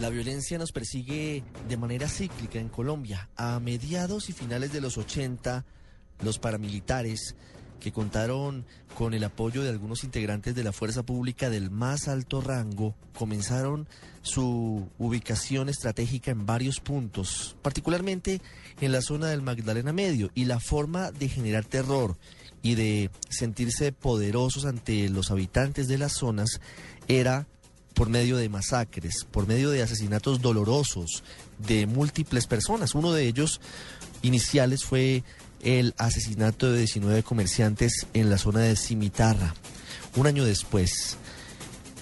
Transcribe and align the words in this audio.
La 0.00 0.10
violencia 0.10 0.58
nos 0.58 0.70
persigue 0.70 1.42
de 1.68 1.76
manera 1.76 2.08
cíclica 2.08 2.60
en 2.60 2.68
Colombia. 2.68 3.28
A 3.36 3.58
mediados 3.58 4.28
y 4.28 4.32
finales 4.32 4.72
de 4.72 4.80
los 4.80 4.96
80, 4.96 5.64
los 6.22 6.38
paramilitares 6.38 7.34
que 7.80 7.90
contaron 7.90 8.64
con 8.96 9.12
el 9.12 9.24
apoyo 9.24 9.62
de 9.62 9.70
algunos 9.70 10.04
integrantes 10.04 10.54
de 10.54 10.62
la 10.62 10.72
fuerza 10.72 11.02
pública 11.02 11.50
del 11.50 11.72
más 11.72 12.06
alto 12.06 12.40
rango, 12.40 12.94
comenzaron 13.16 13.88
su 14.22 14.88
ubicación 14.98 15.68
estratégica 15.68 16.30
en 16.30 16.46
varios 16.46 16.78
puntos, 16.78 17.56
particularmente 17.62 18.40
en 18.80 18.92
la 18.92 19.02
zona 19.02 19.28
del 19.28 19.42
Magdalena 19.42 19.92
Medio, 19.92 20.30
y 20.32 20.44
la 20.44 20.60
forma 20.60 21.10
de 21.10 21.28
generar 21.28 21.64
terror 21.64 22.16
y 22.62 22.76
de 22.76 23.10
sentirse 23.30 23.90
poderosos 23.90 24.64
ante 24.64 25.08
los 25.08 25.32
habitantes 25.32 25.88
de 25.88 25.98
las 25.98 26.12
zonas 26.12 26.60
era 27.08 27.48
por 27.98 28.10
medio 28.10 28.36
de 28.36 28.48
masacres, 28.48 29.26
por 29.28 29.48
medio 29.48 29.70
de 29.70 29.82
asesinatos 29.82 30.40
dolorosos 30.40 31.24
de 31.58 31.88
múltiples 31.88 32.46
personas. 32.46 32.94
Uno 32.94 33.12
de 33.12 33.26
ellos 33.26 33.60
iniciales 34.22 34.84
fue 34.84 35.24
el 35.64 35.96
asesinato 35.98 36.70
de 36.70 36.78
19 36.78 37.24
comerciantes 37.24 38.06
en 38.14 38.30
la 38.30 38.38
zona 38.38 38.60
de 38.60 38.76
Cimitarra. 38.76 39.52
Un 40.14 40.28
año 40.28 40.44
después, 40.44 41.16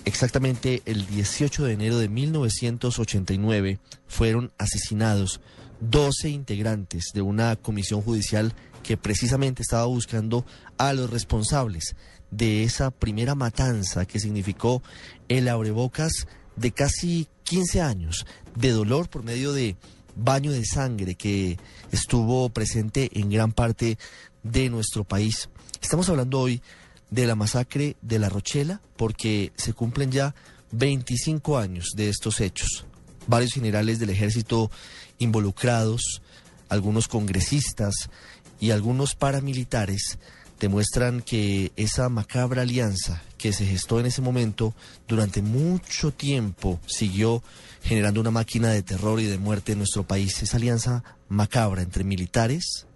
exactamente 0.04 0.82
el 0.84 1.06
18 1.06 1.64
de 1.64 1.72
enero 1.72 1.98
de 1.98 2.10
1989, 2.10 3.78
fueron 4.06 4.52
asesinados 4.58 5.40
12 5.80 6.28
integrantes 6.28 7.04
de 7.14 7.22
una 7.22 7.56
comisión 7.56 8.02
judicial 8.02 8.52
que 8.82 8.98
precisamente 8.98 9.62
estaba 9.62 9.86
buscando 9.86 10.44
a 10.76 10.92
los 10.92 11.08
responsables 11.08 11.96
de 12.30 12.64
esa 12.64 12.90
primera 12.90 13.34
matanza 13.34 14.06
que 14.06 14.20
significó 14.20 14.82
el 15.28 15.48
abrebocas 15.48 16.26
de 16.56 16.72
casi 16.72 17.28
15 17.44 17.80
años 17.80 18.26
de 18.54 18.70
dolor 18.70 19.08
por 19.08 19.22
medio 19.22 19.52
de 19.52 19.76
baño 20.16 20.50
de 20.50 20.64
sangre 20.64 21.14
que 21.14 21.58
estuvo 21.92 22.48
presente 22.48 23.10
en 23.12 23.30
gran 23.30 23.52
parte 23.52 23.98
de 24.42 24.70
nuestro 24.70 25.04
país. 25.04 25.48
Estamos 25.80 26.08
hablando 26.08 26.40
hoy 26.40 26.62
de 27.10 27.26
la 27.26 27.34
masacre 27.34 27.96
de 28.02 28.18
La 28.18 28.28
Rochela 28.28 28.80
porque 28.96 29.52
se 29.56 29.72
cumplen 29.72 30.10
ya 30.10 30.34
25 30.72 31.58
años 31.58 31.90
de 31.94 32.08
estos 32.08 32.40
hechos. 32.40 32.86
Varios 33.26 33.52
generales 33.52 33.98
del 33.98 34.10
ejército 34.10 34.70
involucrados, 35.18 36.22
algunos 36.68 37.08
congresistas 37.08 38.10
y 38.58 38.70
algunos 38.70 39.14
paramilitares 39.14 40.18
demuestran 40.58 41.20
que 41.22 41.72
esa 41.76 42.08
macabra 42.08 42.62
alianza 42.62 43.22
que 43.38 43.52
se 43.52 43.66
gestó 43.66 44.00
en 44.00 44.06
ese 44.06 44.22
momento 44.22 44.74
durante 45.06 45.42
mucho 45.42 46.12
tiempo 46.12 46.80
siguió 46.86 47.42
generando 47.82 48.20
una 48.20 48.30
máquina 48.30 48.70
de 48.70 48.82
terror 48.82 49.20
y 49.20 49.26
de 49.26 49.38
muerte 49.38 49.72
en 49.72 49.78
nuestro 49.78 50.04
país. 50.06 50.42
Esa 50.42 50.56
alianza 50.56 51.04
macabra 51.28 51.82
entre 51.82 52.04
militares, 52.04 52.86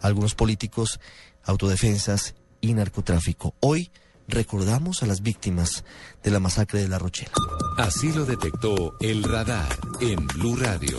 algunos 0.00 0.34
políticos, 0.34 1.00
autodefensas 1.44 2.34
y 2.60 2.74
narcotráfico. 2.74 3.54
Hoy 3.60 3.90
recordamos 4.28 5.02
a 5.02 5.06
las 5.06 5.22
víctimas 5.22 5.84
de 6.22 6.30
la 6.30 6.40
masacre 6.40 6.82
de 6.82 6.88
La 6.88 6.98
Rochela. 6.98 7.32
Así 7.78 8.12
lo 8.12 8.24
detectó 8.26 8.94
el 9.00 9.24
radar 9.24 9.68
en 10.00 10.26
Blue 10.26 10.56
Radio. 10.56 10.98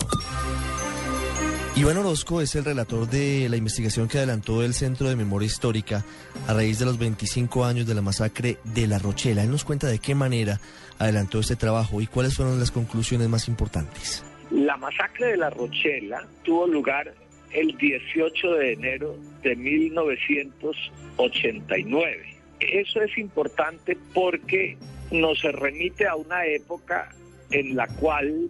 Iván 1.75 1.97
Orozco 1.97 2.41
es 2.41 2.55
el 2.55 2.65
relator 2.65 3.07
de 3.07 3.47
la 3.47 3.55
investigación 3.55 4.07
que 4.07 4.17
adelantó 4.17 4.63
el 4.63 4.73
Centro 4.73 5.07
de 5.07 5.15
Memoria 5.15 5.45
Histórica 5.45 6.03
a 6.47 6.53
raíz 6.53 6.79
de 6.79 6.85
los 6.85 6.97
25 6.97 7.63
años 7.63 7.85
de 7.87 7.93
la 7.93 8.01
masacre 8.01 8.57
de 8.63 8.87
La 8.87 8.97
Rochela. 8.99 9.43
Él 9.43 9.51
nos 9.51 9.63
cuenta 9.63 9.85
de 9.87 9.99
qué 9.99 10.15
manera 10.15 10.59
adelantó 10.97 11.39
este 11.39 11.55
trabajo 11.55 12.01
y 12.01 12.07
cuáles 12.07 12.35
fueron 12.35 12.59
las 12.59 12.71
conclusiones 12.71 13.29
más 13.29 13.47
importantes. 13.47 14.25
La 14.51 14.75
masacre 14.77 15.27
de 15.27 15.37
La 15.37 15.51
Rochela 15.51 16.27
tuvo 16.43 16.67
lugar 16.67 17.13
el 17.51 17.77
18 17.77 18.51
de 18.55 18.73
enero 18.73 19.15
de 19.43 19.55
1989. 19.55 22.35
Eso 22.59 23.02
es 23.02 23.17
importante 23.17 23.97
porque 24.13 24.77
nos 25.11 25.41
remite 25.43 26.05
a 26.08 26.15
una 26.15 26.45
época 26.45 27.09
en 27.52 27.75
la 27.75 27.87
cual 27.87 28.49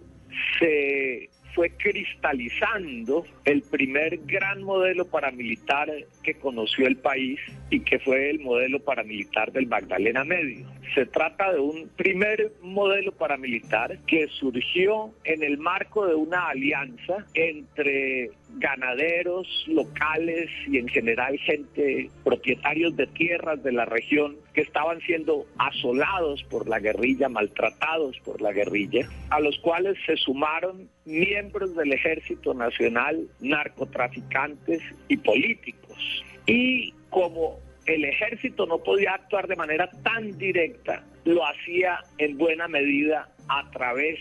se 0.58 1.30
fue 1.54 1.70
cristalizando 1.76 3.24
el 3.50 3.62
primer 3.62 4.18
gran 4.26 4.62
modelo 4.62 5.06
paramilitar 5.06 5.88
que 6.22 6.34
conoció 6.34 6.86
el 6.86 6.96
país 6.96 7.40
y 7.68 7.80
que 7.80 7.98
fue 7.98 8.30
el 8.30 8.40
modelo 8.40 8.80
paramilitar 8.80 9.52
del 9.52 9.66
Magdalena 9.66 10.24
Medio. 10.24 10.66
Se 10.94 11.06
trata 11.06 11.52
de 11.52 11.60
un 11.60 11.88
primer 11.96 12.52
modelo 12.62 13.12
paramilitar 13.12 13.98
que 14.06 14.28
surgió 14.28 15.12
en 15.24 15.42
el 15.42 15.58
marco 15.58 16.06
de 16.06 16.14
una 16.14 16.48
alianza 16.48 17.26
entre 17.34 18.30
ganaderos 18.56 19.46
locales 19.68 20.50
y 20.66 20.78
en 20.78 20.88
general 20.88 21.38
gente, 21.38 22.10
propietarios 22.24 22.96
de 22.96 23.06
tierras 23.06 23.62
de 23.62 23.72
la 23.72 23.84
región 23.84 24.36
que 24.52 24.62
estaban 24.62 25.00
siendo 25.02 25.46
asolados 25.58 26.42
por 26.44 26.68
la 26.68 26.80
guerrilla, 26.80 27.28
maltratados 27.28 28.18
por 28.24 28.40
la 28.40 28.52
guerrilla, 28.52 29.08
a 29.30 29.38
los 29.40 29.58
cuales 29.58 29.96
se 30.06 30.16
sumaron 30.16 30.88
miembros 31.04 31.74
del 31.76 31.92
Ejército 31.92 32.54
Nacional, 32.54 33.28
narcotraficantes 33.40 34.82
y 35.08 35.16
políticos. 35.16 36.24
Y 36.46 36.92
como 37.10 37.58
el 37.86 38.04
ejército 38.04 38.66
no 38.66 38.78
podía 38.78 39.14
actuar 39.14 39.48
de 39.48 39.56
manera 39.56 39.90
tan 40.02 40.36
directa, 40.38 41.04
lo 41.24 41.46
hacía 41.46 41.98
en 42.18 42.38
buena 42.38 42.68
medida 42.68 43.28
a 43.48 43.70
través 43.70 44.18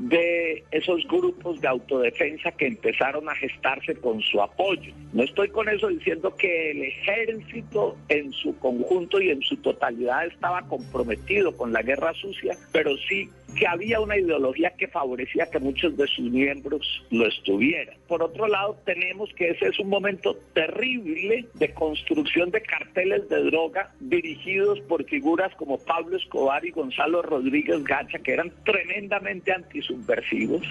de 0.00 0.64
esos 0.70 1.06
grupos 1.06 1.60
de 1.60 1.68
autodefensa 1.68 2.50
que 2.52 2.66
empezaron 2.66 3.28
a 3.28 3.34
gestarse 3.34 3.94
con 3.96 4.20
su 4.22 4.40
apoyo. 4.40 4.94
No 5.12 5.22
estoy 5.22 5.48
con 5.48 5.68
eso 5.68 5.88
diciendo 5.88 6.34
que 6.36 6.70
el 6.70 6.82
ejército 6.84 7.98
en 8.08 8.32
su 8.32 8.58
conjunto 8.58 9.20
y 9.20 9.28
en 9.28 9.42
su 9.42 9.58
totalidad 9.58 10.26
estaba 10.26 10.62
comprometido 10.62 11.54
con 11.54 11.72
la 11.72 11.82
guerra 11.82 12.14
sucia, 12.14 12.56
pero 12.72 12.96
sí 13.08 13.28
que 13.56 13.66
había 13.66 14.00
una 14.00 14.16
ideología 14.16 14.70
que 14.70 14.88
favorecía 14.88 15.50
que 15.50 15.58
muchos 15.58 15.96
de 15.96 16.06
sus 16.06 16.30
miembros 16.30 17.04
lo 17.10 17.26
estuvieran. 17.26 17.96
Por 18.08 18.22
otro 18.22 18.46
lado, 18.48 18.78
tenemos 18.84 19.30
que 19.34 19.50
ese 19.50 19.68
es 19.68 19.78
un 19.78 19.88
momento 19.88 20.36
terrible 20.54 21.46
de 21.54 21.72
construcción 21.74 22.50
de 22.50 22.62
carteles 22.62 23.28
de 23.28 23.42
droga 23.44 23.92
dirigidos 24.00 24.80
por 24.82 25.04
figuras 25.04 25.54
como 25.56 25.78
Pablo 25.78 26.16
Escobar 26.16 26.64
y 26.64 26.70
Gonzalo 26.70 27.22
Rodríguez 27.22 27.82
Gacha, 27.84 28.18
que 28.18 28.32
eran 28.32 28.52
tremendamente 28.64 29.52
antisubversivos 29.52 30.62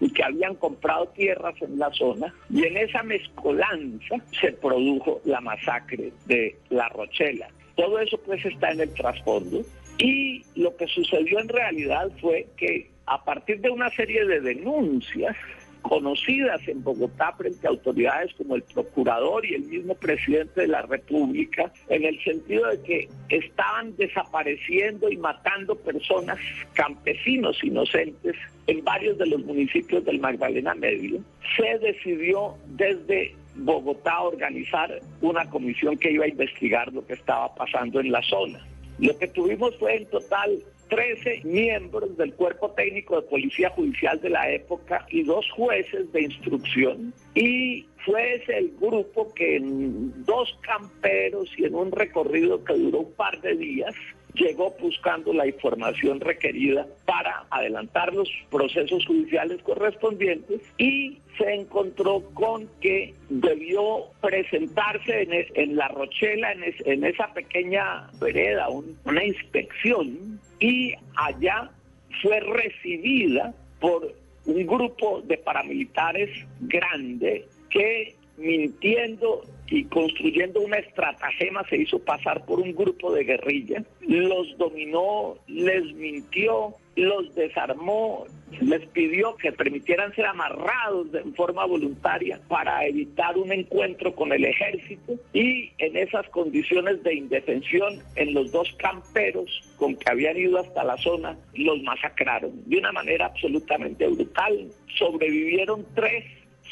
y 0.00 0.12
que 0.12 0.24
habían 0.24 0.54
comprado 0.54 1.08
tierras 1.08 1.54
en 1.60 1.78
la 1.78 1.90
zona. 1.92 2.34
Y 2.50 2.64
en 2.64 2.76
esa 2.76 3.02
mezcolanza 3.02 4.16
se 4.40 4.52
produjo 4.52 5.20
la 5.24 5.40
masacre 5.40 6.12
de 6.26 6.56
La 6.70 6.88
Rochela. 6.88 7.48
Todo 7.76 8.00
eso 8.00 8.18
pues 8.18 8.44
está 8.44 8.72
en 8.72 8.80
el 8.80 8.92
trasfondo 8.92 9.62
y 9.98 10.44
lo 10.54 10.76
que 10.76 10.86
sucedió 10.86 11.40
en 11.40 11.48
realidad 11.48 12.10
fue 12.20 12.46
que 12.56 12.90
a 13.06 13.24
partir 13.24 13.60
de 13.60 13.70
una 13.70 13.90
serie 13.90 14.24
de 14.24 14.40
denuncias 14.40 15.36
conocidas 15.82 16.60
en 16.68 16.82
Bogotá 16.82 17.32
frente 17.36 17.66
a 17.66 17.70
autoridades 17.70 18.32
como 18.34 18.56
el 18.56 18.62
procurador 18.62 19.44
y 19.46 19.54
el 19.54 19.62
mismo 19.62 19.94
presidente 19.94 20.62
de 20.62 20.68
la 20.68 20.82
República, 20.82 21.72
en 21.88 22.04
el 22.04 22.22
sentido 22.22 22.66
de 22.68 22.82
que 22.82 23.08
estaban 23.28 23.96
desapareciendo 23.96 25.10
y 25.10 25.16
matando 25.16 25.76
personas, 25.76 26.38
campesinos 26.74 27.62
inocentes, 27.62 28.36
en 28.66 28.84
varios 28.84 29.16
de 29.18 29.26
los 29.26 29.42
municipios 29.44 30.04
del 30.04 30.20
Magdalena 30.20 30.74
Medio, 30.74 31.20
se 31.56 31.78
decidió 31.78 32.54
desde 32.66 33.34
Bogotá 33.54 34.20
organizar 34.20 35.00
una 35.22 35.48
comisión 35.48 35.96
que 35.96 36.12
iba 36.12 36.24
a 36.24 36.28
investigar 36.28 36.92
lo 36.92 37.06
que 37.06 37.14
estaba 37.14 37.54
pasando 37.54 38.00
en 38.00 38.12
la 38.12 38.22
zona. 38.22 38.60
Lo 38.98 39.16
que 39.18 39.28
tuvimos 39.28 39.76
fue 39.78 39.96
en 39.96 40.06
total 40.06 40.62
13 40.88 41.42
miembros 41.44 42.16
del 42.16 42.34
cuerpo 42.34 42.70
técnico 42.70 43.20
de 43.20 43.28
policía 43.28 43.70
judicial 43.70 44.20
de 44.20 44.30
la 44.30 44.50
época 44.50 45.06
y 45.10 45.22
dos 45.22 45.46
jueces 45.54 46.10
de 46.12 46.22
instrucción. 46.22 47.12
Y 47.34 47.86
fue 48.04 48.36
ese 48.36 48.58
el 48.58 48.72
grupo 48.80 49.32
que 49.34 49.56
en 49.56 50.24
dos 50.24 50.58
camperos 50.62 51.48
y 51.58 51.64
en 51.64 51.74
un 51.74 51.92
recorrido 51.92 52.64
que 52.64 52.74
duró 52.74 53.00
un 53.00 53.12
par 53.12 53.40
de 53.40 53.54
días 53.56 53.94
llegó 54.38 54.74
buscando 54.80 55.32
la 55.32 55.46
información 55.46 56.20
requerida 56.20 56.86
para 57.04 57.44
adelantar 57.50 58.12
los 58.14 58.28
procesos 58.50 59.04
judiciales 59.06 59.62
correspondientes 59.62 60.60
y 60.78 61.18
se 61.36 61.54
encontró 61.54 62.22
con 62.34 62.68
que 62.80 63.14
debió 63.28 64.06
presentarse 64.20 65.28
en, 65.54 65.76
La 65.76 65.88
Rochela, 65.88 66.52
en, 66.52 67.04
esa 67.04 67.32
pequeña 67.32 68.10
vereda, 68.20 68.68
una 69.04 69.24
inspección 69.24 70.40
y 70.60 70.94
allá 71.16 71.70
fue 72.22 72.40
recibida 72.40 73.54
por 73.80 74.12
un 74.46 74.66
grupo 74.66 75.20
de 75.22 75.36
paramilitares 75.38 76.30
grande 76.60 77.46
que 77.70 78.14
mintiendo 78.36 79.42
y 79.70 79.84
construyendo 79.84 80.60
una 80.60 80.78
estratagema 80.78 81.64
se 81.68 81.76
hizo 81.76 81.98
pasar 81.98 82.44
por 82.44 82.60
un 82.60 82.74
grupo 82.74 83.12
de 83.12 83.24
guerrilla, 83.24 83.82
los 84.00 84.56
dominó, 84.56 85.36
les 85.46 85.94
mintió 85.94 86.74
los 86.98 87.34
desarmó, 87.34 88.26
les 88.60 88.84
pidió 88.88 89.36
que 89.36 89.52
permitieran 89.52 90.12
ser 90.14 90.26
amarrados 90.26 91.12
de 91.12 91.22
forma 91.36 91.64
voluntaria 91.64 92.40
para 92.48 92.84
evitar 92.86 93.36
un 93.38 93.52
encuentro 93.52 94.14
con 94.14 94.32
el 94.32 94.44
ejército 94.44 95.14
y 95.32 95.70
en 95.78 95.96
esas 95.96 96.28
condiciones 96.30 97.02
de 97.02 97.14
indefensión 97.14 98.00
en 98.16 98.34
los 98.34 98.50
dos 98.50 98.74
camperos 98.78 99.62
con 99.76 99.94
que 99.96 100.10
habían 100.10 100.36
ido 100.36 100.58
hasta 100.58 100.84
la 100.84 100.96
zona 100.96 101.38
los 101.54 101.82
masacraron 101.82 102.68
de 102.68 102.78
una 102.78 102.92
manera 102.92 103.26
absolutamente 103.26 104.06
brutal. 104.08 104.68
Sobrevivieron 104.98 105.86
tres 105.94 106.24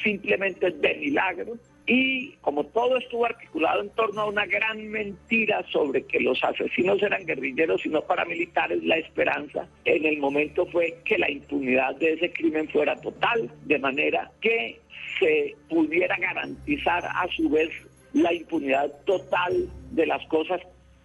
simplemente 0.03 0.71
de 0.71 0.95
milagro 0.97 1.57
y 1.87 2.33
como 2.41 2.65
todo 2.65 2.97
estuvo 2.97 3.27
articulado 3.27 3.81
en 3.81 3.91
torno 3.91 4.23
a 4.23 4.27
una 4.27 4.45
gran 4.45 4.89
mentira 4.89 5.65
sobre 5.71 6.05
que 6.05 6.19
los 6.19 6.43
asesinos 6.43 7.01
eran 7.01 7.25
guerrilleros 7.25 7.87
y 7.87 7.91
no 7.91 8.03
paramilitares, 8.03 8.83
la 8.83 8.97
esperanza 8.97 9.69
en 9.85 10.05
el 10.05 10.19
momento 10.19 10.67
fue 10.67 10.99
que 11.05 11.17
la 11.17 11.31
impunidad 11.31 11.95
de 11.97 12.15
ese 12.15 12.33
crimen 12.33 12.69
fuera 12.69 12.97
total, 12.97 13.49
de 13.65 13.79
manera 13.79 14.33
que 14.41 14.81
se 15.21 15.55
pudiera 15.69 16.17
garantizar 16.17 17.05
a 17.05 17.27
su 17.37 17.49
vez 17.49 17.71
la 18.13 18.33
impunidad 18.33 18.91
total 19.05 19.69
de 19.93 20.07
las 20.07 20.27
cosas 20.27 20.61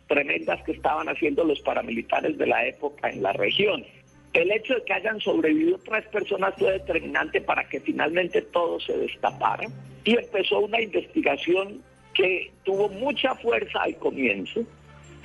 tremendas 0.07 0.63
que 0.63 0.72
estaban 0.72 1.07
haciendo 1.10 1.44
los 1.44 1.60
paramilitares 1.62 2.38
de 2.38 2.48
la 2.48 2.66
época 2.66 3.10
en 3.10 3.22
la 3.22 3.34
región. 3.34 3.86
El 4.34 4.50
hecho 4.51 4.74
de 4.75 4.84
que 4.84 4.94
hayan 4.94 5.19
sobrevivido 5.19 5.77
tres 5.86 6.07
personas 6.07 6.56
fue 6.57 6.72
determinante 6.72 7.42
para 7.42 7.68
que 7.68 7.80
finalmente 7.81 8.42
todo 8.42 8.80
se 8.80 8.98
destapara 8.98 9.68
y 10.03 10.18
empezó 10.18 10.59
una 10.59 10.81
investigación 10.81 11.81
que 12.13 12.51
tuvo 12.63 12.89
mucha 12.89 13.36
fuerza 13.36 13.81
al 13.83 13.95
comienzo. 13.98 14.62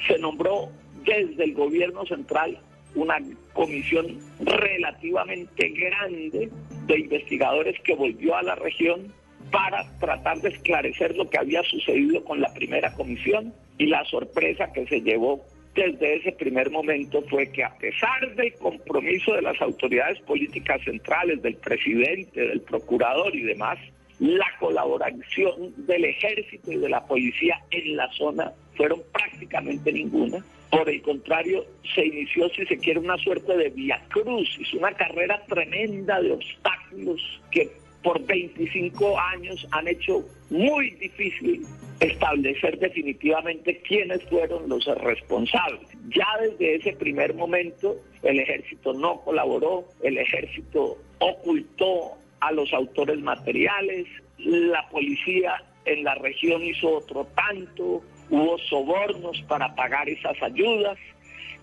Se 0.06 0.18
nombró 0.18 0.68
desde 1.04 1.44
el 1.44 1.54
gobierno 1.54 2.04
central 2.06 2.58
una 2.94 3.18
comisión 3.52 4.18
relativamente 4.40 5.68
grande 5.68 6.50
de 6.86 6.98
investigadores 6.98 7.78
que 7.82 7.94
volvió 7.94 8.36
a 8.36 8.42
la 8.42 8.54
región 8.54 9.12
para 9.50 9.86
tratar 9.98 10.38
de 10.40 10.48
esclarecer 10.50 11.16
lo 11.16 11.28
que 11.28 11.38
había 11.38 11.62
sucedido 11.64 12.24
con 12.24 12.40
la 12.40 12.52
primera 12.54 12.92
comisión 12.94 13.52
y 13.78 13.86
la 13.86 14.04
sorpresa 14.06 14.72
que 14.72 14.86
se 14.86 15.00
llevó 15.00 15.44
desde 15.74 16.16
ese 16.16 16.32
primer 16.32 16.70
momento 16.70 17.22
fue 17.28 17.52
que 17.52 17.62
a 17.62 17.76
pesar 17.76 18.34
del 18.34 18.54
compromiso 18.54 19.34
de 19.34 19.42
las 19.42 19.60
autoridades 19.60 20.18
políticas 20.20 20.80
centrales, 20.82 21.42
del 21.42 21.56
presidente, 21.56 22.40
del 22.40 22.62
procurador 22.62 23.36
y 23.36 23.42
demás, 23.42 23.78
la 24.18 24.46
colaboración 24.58 25.74
del 25.86 26.04
ejército 26.06 26.72
y 26.72 26.76
de 26.76 26.88
la 26.88 27.04
policía 27.04 27.60
en 27.70 27.96
la 27.96 28.10
zona 28.12 28.52
fueron 28.76 29.02
prácticamente 29.12 29.92
ninguna. 29.92 30.44
Por 30.70 30.88
el 30.88 31.00
contrario, 31.02 31.64
se 31.94 32.06
inició, 32.06 32.48
si 32.50 32.66
se 32.66 32.78
quiere, 32.78 33.00
una 33.00 33.16
suerte 33.18 33.56
de 33.56 33.70
vía 33.70 34.02
cruz, 34.08 34.48
hizo 34.58 34.78
una 34.78 34.92
carrera 34.92 35.42
tremenda 35.46 36.20
de 36.20 36.32
obstáculos 36.32 37.20
que 37.50 37.70
por 38.02 38.24
25 38.24 39.18
años 39.18 39.66
han 39.72 39.88
hecho 39.88 40.24
muy 40.50 40.90
difícil 40.92 41.66
establecer 42.00 42.78
definitivamente 42.78 43.80
quiénes 43.82 44.22
fueron 44.24 44.68
los 44.68 44.84
responsables. 45.02 45.88
Ya 46.08 46.26
desde 46.40 46.76
ese 46.76 46.92
primer 46.92 47.34
momento 47.34 47.96
el 48.22 48.40
ejército 48.40 48.92
no 48.92 49.20
colaboró, 49.22 49.84
el 50.02 50.18
ejército 50.18 50.98
ocultó 51.18 52.16
a 52.40 52.52
los 52.52 52.72
autores 52.72 53.20
materiales, 53.20 54.06
la 54.38 54.88
policía 54.88 55.62
en 55.84 56.04
la 56.04 56.14
región 56.16 56.62
hizo 56.62 56.96
otro 56.96 57.26
tanto, 57.34 58.02
hubo 58.30 58.58
sobornos 58.68 59.40
para 59.48 59.74
pagar 59.74 60.08
esas 60.08 60.40
ayudas 60.42 60.98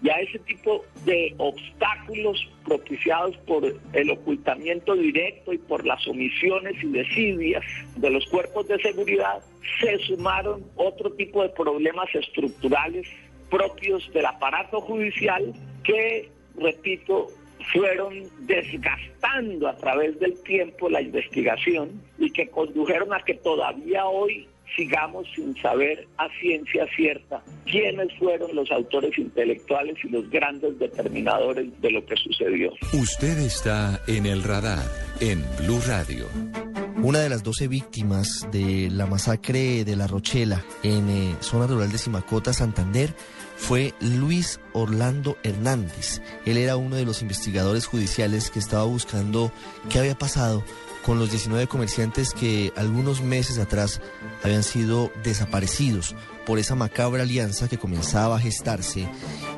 y 0.01 0.09
a 0.09 0.19
ese 0.19 0.39
tipo 0.39 0.83
de 1.05 1.33
obstáculos 1.37 2.49
propiciados 2.65 3.37
por 3.47 3.63
el 3.93 4.11
ocultamiento 4.11 4.95
directo 4.95 5.53
y 5.53 5.57
por 5.57 5.85
las 5.85 6.05
omisiones 6.07 6.75
y 6.83 6.87
desidias 6.87 7.63
de 7.95 8.09
los 8.09 8.25
cuerpos 8.27 8.67
de 8.67 8.79
seguridad, 8.81 9.41
se 9.79 9.97
sumaron 9.99 10.65
otro 10.75 11.11
tipo 11.13 11.41
de 11.41 11.49
problemas 11.49 12.13
estructurales 12.13 13.07
propios 13.49 14.11
del 14.13 14.25
aparato 14.25 14.81
judicial 14.81 15.53
que, 15.83 16.29
repito, 16.57 17.27
fueron 17.71 18.13
desgastando 18.41 19.67
a 19.67 19.75
través 19.77 20.19
del 20.19 20.41
tiempo 20.43 20.89
la 20.89 21.01
investigación 21.01 22.01
y 22.17 22.31
que 22.31 22.49
condujeron 22.49 23.13
a 23.13 23.19
que 23.19 23.35
todavía 23.35 24.05
hoy 24.05 24.47
sigamos 24.75 25.27
sin 25.35 25.55
saber 25.61 26.07
a 26.17 26.27
ciencia 26.39 26.87
cierta 26.95 27.43
quiénes 27.65 28.11
fueron 28.17 28.55
los 28.55 28.71
autores 28.71 29.17
intelectuales 29.17 29.95
y 30.03 30.09
los 30.09 30.29
grandes 30.29 30.77
determinadores 30.79 31.79
de 31.81 31.91
lo 31.91 32.05
que 32.05 32.15
sucedió. 32.17 32.73
Usted 32.93 33.37
está 33.39 34.01
en 34.07 34.25
el 34.25 34.43
radar 34.43 34.85
en 35.19 35.43
Blue 35.59 35.79
Radio. 35.85 36.72
Una 37.01 37.19
de 37.19 37.29
las 37.29 37.43
12 37.43 37.67
víctimas 37.67 38.47
de 38.51 38.89
la 38.89 39.05
masacre 39.05 39.83
de 39.83 39.95
La 39.95 40.07
Rochela 40.07 40.63
en 40.83 41.09
eh, 41.09 41.35
zona 41.41 41.67
rural 41.67 41.91
de 41.91 41.97
Simacota, 41.97 42.53
Santander, 42.53 43.13
fue 43.57 43.93
Luis 43.99 44.59
Orlando 44.73 45.37
Hernández. 45.43 46.21
Él 46.45 46.57
era 46.57 46.77
uno 46.77 46.95
de 46.95 47.05
los 47.05 47.21
investigadores 47.21 47.87
judiciales 47.87 48.49
que 48.51 48.59
estaba 48.59 48.83
buscando 48.83 49.51
qué 49.89 49.99
había 49.99 50.17
pasado 50.17 50.63
con 51.03 51.19
los 51.19 51.29
19 51.29 51.67
comerciantes 51.67 52.33
que 52.33 52.71
algunos 52.75 53.21
meses 53.21 53.57
atrás 53.57 54.01
habían 54.43 54.63
sido 54.63 55.11
desaparecidos 55.23 56.15
por 56.45 56.59
esa 56.59 56.75
macabra 56.75 57.23
alianza 57.23 57.67
que 57.67 57.77
comenzaba 57.77 58.37
a 58.37 58.39
gestarse 58.39 59.07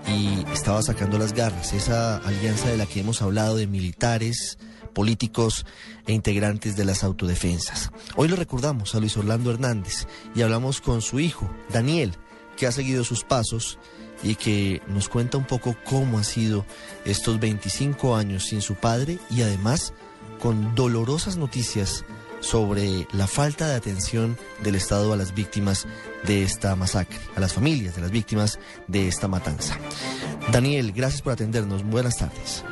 y 0.07 0.45
estaba 0.51 0.81
sacando 0.81 1.17
las 1.17 1.33
garras, 1.33 1.73
esa 1.73 2.17
alianza 2.17 2.69
de 2.69 2.77
la 2.77 2.85
que 2.85 2.99
hemos 2.99 3.21
hablado 3.21 3.55
de 3.55 3.67
militares, 3.67 4.57
políticos 4.95 5.68
e 6.07 6.13
integrantes 6.13 6.75
de 6.75 6.86
las 6.86 7.03
autodefensas. 7.03 7.92
Hoy 8.15 8.27
lo 8.27 8.36
recordamos 8.36 8.95
a 8.95 9.00
Luis 9.00 9.15
Orlando 9.18 9.51
Hernández 9.51 10.07
y 10.33 10.42
hablamos 10.42 10.81
con 10.81 11.03
su 11.03 11.19
hijo, 11.19 11.47
Daniel, 11.69 12.15
que 12.57 12.65
ha 12.65 12.71
seguido 12.71 13.03
sus 13.03 13.24
pasos 13.24 13.77
y 14.24 14.36
que 14.36 14.81
nos 14.88 15.09
cuenta 15.09 15.38
un 15.38 15.45
poco 15.45 15.75
cómo 15.83 16.18
han 16.18 16.24
sido 16.24 16.65
estos 17.03 17.39
25 17.39 18.15
años 18.15 18.45
sin 18.45 18.62
su 18.62 18.75
padre 18.75 19.19
y 19.30 19.42
además 19.44 19.94
con 20.39 20.74
dolorosas 20.74 21.38
noticias 21.38 22.06
sobre 22.39 23.07
la 23.13 23.27
falta 23.27 23.67
de 23.67 23.75
atención 23.75 24.37
del 24.63 24.75
Estado 24.75 25.13
a 25.13 25.17
las 25.17 25.33
víctimas 25.33 25.87
de 26.23 26.43
esta 26.43 26.75
masacre, 26.75 27.17
a 27.35 27.39
las 27.39 27.53
familias 27.53 27.95
de 27.95 28.01
las 28.01 28.11
víctimas 28.11 28.59
de 28.87 29.07
esta 29.07 29.27
matanza. 29.27 29.77
Daniel, 30.51 30.91
gracias 30.91 31.21
por 31.21 31.33
atendernos. 31.33 31.83
Buenas 31.83 32.17
tardes. 32.17 32.63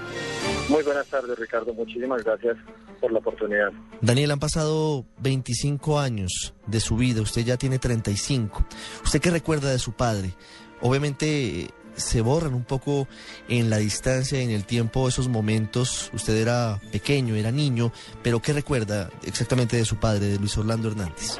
Muy 0.69 0.83
buenas 0.83 1.07
tardes, 1.07 1.37
Ricardo. 1.37 1.73
Muchísimas 1.73 2.23
gracias 2.23 2.57
por 2.99 3.11
la 3.11 3.19
oportunidad. 3.19 3.71
Daniel, 4.01 4.31
han 4.31 4.39
pasado 4.39 5.05
25 5.19 5.99
años 5.99 6.53
de 6.67 6.79
su 6.79 6.95
vida, 6.95 7.21
usted 7.21 7.43
ya 7.43 7.57
tiene 7.57 7.79
35. 7.79 8.65
¿Usted 9.03 9.19
qué 9.19 9.29
recuerda 9.29 9.71
de 9.71 9.79
su 9.79 9.91
padre? 9.91 10.33
Obviamente 10.81 11.69
se 11.95 12.21
borran 12.21 12.53
un 12.53 12.63
poco 12.63 13.07
en 13.47 13.69
la 13.69 13.77
distancia, 13.77 14.39
en 14.39 14.49
el 14.49 14.65
tiempo, 14.65 15.07
esos 15.07 15.27
momentos. 15.27 16.09
Usted 16.13 16.35
era 16.35 16.79
pequeño, 16.91 17.35
era 17.35 17.51
niño, 17.51 17.91
pero 18.21 18.41
¿qué 18.41 18.53
recuerda 18.53 19.09
exactamente 19.25 19.77
de 19.77 19.85
su 19.85 19.97
padre, 19.97 20.27
de 20.27 20.39
Luis 20.39 20.57
Orlando 20.57 20.89
Hernández? 20.89 21.39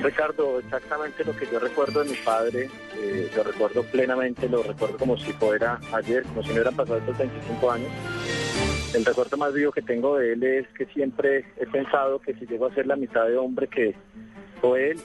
Ricardo, 0.00 0.60
exactamente 0.60 1.24
lo 1.24 1.36
que 1.36 1.46
yo 1.50 1.58
recuerdo 1.58 2.04
de 2.04 2.10
mi 2.10 2.16
padre, 2.16 2.70
eh, 2.96 3.30
lo 3.34 3.42
recuerdo 3.42 3.82
plenamente, 3.82 4.48
lo 4.48 4.62
recuerdo 4.62 4.96
como 4.96 5.16
si 5.16 5.32
fuera 5.32 5.80
ayer, 5.92 6.22
como 6.24 6.42
si 6.42 6.48
no 6.48 6.54
hubieran 6.54 6.76
pasado 6.76 6.98
estos 6.98 7.18
25 7.18 7.70
años. 7.70 7.90
El 8.94 9.04
recuerdo 9.04 9.36
más 9.36 9.52
vivo 9.52 9.72
que 9.72 9.82
tengo 9.82 10.16
de 10.16 10.32
él 10.32 10.42
es 10.44 10.66
que 10.68 10.86
siempre 10.86 11.44
he 11.56 11.66
pensado 11.66 12.20
que 12.20 12.34
si 12.34 12.46
llego 12.46 12.66
a 12.66 12.74
ser 12.74 12.86
la 12.86 12.96
mitad 12.96 13.26
de 13.26 13.36
hombre 13.36 13.68
que 13.68 13.94
fue 14.60 14.92
él, 14.92 15.00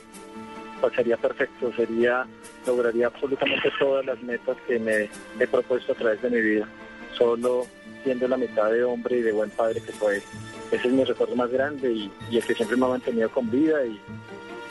sería 0.91 1.17
perfecto, 1.17 1.71
sería 1.75 2.25
lograría 2.65 3.07
absolutamente 3.07 3.71
todas 3.79 4.05
las 4.05 4.21
metas 4.21 4.57
que 4.67 4.79
me 4.79 5.09
he 5.39 5.47
propuesto 5.47 5.93
a 5.93 5.95
través 5.95 6.21
de 6.21 6.29
mi 6.29 6.41
vida, 6.41 6.67
solo 7.17 7.65
siendo 8.03 8.27
la 8.27 8.37
mitad 8.37 8.71
de 8.71 8.83
hombre 8.83 9.17
y 9.17 9.21
de 9.21 9.31
buen 9.31 9.49
padre 9.49 9.81
que 9.81 9.91
fue 9.93 10.21
Ese 10.71 10.87
es 10.87 10.93
mi 10.93 11.03
recuerdo 11.03 11.35
más 11.35 11.49
grande 11.49 11.91
y, 11.91 12.11
el 12.31 12.43
que 12.43 12.53
siempre 12.53 12.77
me 12.77 12.85
ha 12.85 12.89
mantenido 12.89 13.29
con 13.29 13.49
vida 13.49 13.85
y 13.85 13.99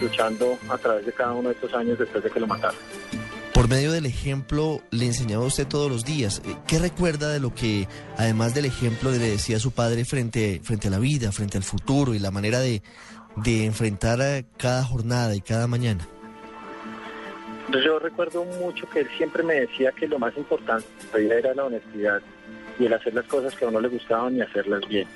luchando 0.00 0.58
a 0.68 0.78
través 0.78 1.06
de 1.06 1.12
cada 1.12 1.32
uno 1.32 1.48
de 1.48 1.54
estos 1.54 1.72
años 1.74 1.98
después 1.98 2.22
de 2.24 2.30
que 2.30 2.40
lo 2.40 2.46
mataron. 2.46 2.76
Por 3.54 3.68
medio 3.68 3.92
del 3.92 4.06
ejemplo, 4.06 4.80
le 4.90 5.06
enseñaba 5.06 5.44
a 5.44 5.46
usted 5.46 5.68
todos 5.68 5.90
los 5.90 6.04
días. 6.04 6.42
¿Qué 6.66 6.78
recuerda 6.78 7.30
de 7.30 7.38
lo 7.38 7.54
que, 7.54 7.86
además 8.16 8.54
del 8.54 8.64
ejemplo, 8.64 9.10
le 9.10 9.18
decía 9.18 9.58
a 9.58 9.60
su 9.60 9.72
padre 9.72 10.04
frente, 10.04 10.60
frente 10.64 10.88
a 10.88 10.90
la 10.90 10.98
vida, 10.98 11.30
frente 11.32 11.58
al 11.58 11.62
futuro 11.62 12.14
y 12.14 12.18
la 12.18 12.30
manera 12.30 12.60
de, 12.60 12.82
de 13.36 13.64
enfrentar 13.64 14.18
cada 14.56 14.84
jornada 14.84 15.34
y 15.34 15.40
cada 15.40 15.66
mañana? 15.66 16.06
Yo 17.84 17.98
recuerdo 17.98 18.44
mucho 18.44 18.88
que 18.90 19.00
él 19.00 19.08
siempre 19.16 19.42
me 19.42 19.54
decía 19.54 19.92
que 19.92 20.06
lo 20.06 20.18
más 20.18 20.36
importante 20.36 20.86
era 21.14 21.54
la 21.54 21.64
honestidad 21.64 22.20
y 22.78 22.86
el 22.86 22.92
hacer 22.92 23.14
las 23.14 23.24
cosas 23.26 23.54
que 23.54 23.64
a 23.64 23.68
uno 23.68 23.80
le 23.80 23.88
gustaban 23.88 24.36
y 24.36 24.40
hacerlas 24.42 24.86
bien. 24.88 25.06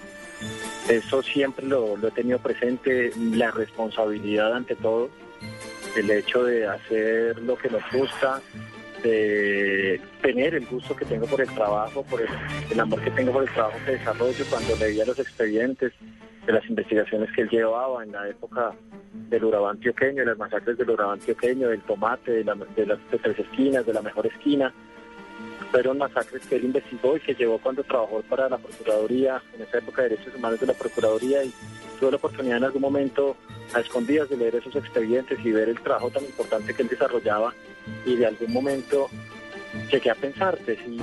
Eso 0.88 1.22
siempre 1.22 1.66
lo, 1.66 1.96
he 1.96 2.10
tenido 2.12 2.38
presente, 2.38 3.10
la 3.16 3.50
responsabilidad 3.50 4.54
ante 4.54 4.76
todo, 4.76 5.10
el 5.96 6.10
hecho 6.10 6.44
de 6.44 6.66
hacer 6.66 7.38
lo 7.40 7.56
que 7.56 7.68
nos 7.68 7.82
gusta, 7.92 8.40
de 9.02 10.00
tener 10.22 10.54
el 10.54 10.66
gusto 10.66 10.94
que 10.94 11.04
tengo 11.04 11.26
por 11.26 11.40
el 11.40 11.48
trabajo, 11.48 12.02
por 12.04 12.20
el, 12.22 12.80
amor 12.80 13.02
que 13.02 13.10
tengo 13.10 13.32
por 13.32 13.42
el 13.42 13.50
trabajo 13.50 13.78
que 13.84 13.92
desarrollo, 13.92 14.44
cuando 14.48 14.76
leía 14.76 15.04
los 15.04 15.18
expedientes 15.18 15.92
de 16.46 16.52
las 16.52 16.64
investigaciones 16.66 17.30
que 17.32 17.42
él 17.42 17.50
llevaba 17.50 18.04
en 18.04 18.12
la 18.12 18.28
época 18.28 18.72
del 19.28 19.44
Urabá 19.44 19.70
antioqueño, 19.70 20.20
de 20.20 20.26
las 20.26 20.38
masacres 20.38 20.78
del 20.78 20.90
Urabá 20.90 21.14
antioqueño, 21.14 21.68
del 21.68 21.80
tomate, 21.82 22.30
de, 22.30 22.44
de 22.44 22.86
las 22.86 22.98
tres 23.22 23.38
esquinas, 23.38 23.84
de 23.84 23.92
la 23.92 24.02
mejor 24.02 24.26
esquina, 24.26 24.72
fueron 25.70 25.98
masacres 25.98 26.46
que 26.46 26.56
él 26.56 26.64
investigó 26.64 27.16
y 27.16 27.20
que 27.20 27.34
llevó 27.34 27.58
cuando 27.58 27.82
trabajó 27.82 28.22
para 28.22 28.48
la 28.48 28.58
Procuraduría, 28.58 29.42
en 29.54 29.62
esa 29.62 29.78
época 29.78 30.02
de 30.02 30.10
Derechos 30.10 30.34
Humanos 30.36 30.60
de 30.60 30.66
la 30.66 30.74
Procuraduría, 30.74 31.44
y 31.44 31.52
tuve 31.98 32.12
la 32.12 32.16
oportunidad 32.16 32.58
en 32.58 32.64
algún 32.64 32.82
momento 32.82 33.36
a 33.74 33.80
escondidas 33.80 34.28
de 34.28 34.36
leer 34.36 34.54
esos 34.54 34.76
expedientes 34.76 35.38
y 35.44 35.50
ver 35.50 35.68
el 35.68 35.80
trabajo 35.80 36.10
tan 36.10 36.24
importante 36.24 36.72
que 36.72 36.82
él 36.82 36.88
desarrollaba 36.88 37.52
y 38.04 38.16
de 38.16 38.26
algún 38.26 38.52
momento 38.52 39.08
llegué 39.90 40.10
a 40.10 40.14
pensar, 40.14 40.58
decir, 40.60 41.00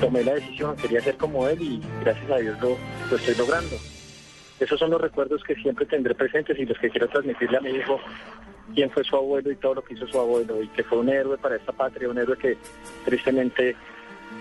tomé 0.00 0.24
la 0.24 0.34
decisión, 0.34 0.76
quería 0.76 1.00
ser 1.02 1.16
como 1.16 1.46
él 1.48 1.60
y 1.60 1.82
gracias 2.00 2.30
a 2.30 2.36
Dios 2.38 2.56
lo 2.60 3.16
estoy 3.16 3.34
logrando. 3.34 3.76
Esos 4.60 4.78
son 4.78 4.90
los 4.90 5.00
recuerdos 5.00 5.42
que 5.42 5.54
siempre 5.54 5.86
tendré 5.86 6.14
presentes 6.14 6.58
y 6.58 6.66
los 6.66 6.78
que 6.78 6.90
quiero 6.90 7.08
transmitirle 7.08 7.56
a 7.56 7.60
mi 7.60 7.70
hijo 7.70 7.98
quién 8.74 8.90
fue 8.90 9.02
su 9.04 9.16
abuelo 9.16 9.50
y 9.50 9.56
todo 9.56 9.74
lo 9.76 9.82
que 9.82 9.94
hizo 9.94 10.06
su 10.06 10.18
abuelo 10.18 10.62
y 10.62 10.68
que 10.68 10.84
fue 10.84 10.98
un 10.98 11.08
héroe 11.08 11.38
para 11.38 11.56
esta 11.56 11.72
patria, 11.72 12.08
un 12.08 12.18
héroe 12.18 12.36
que 12.36 12.56
tristemente 13.04 13.74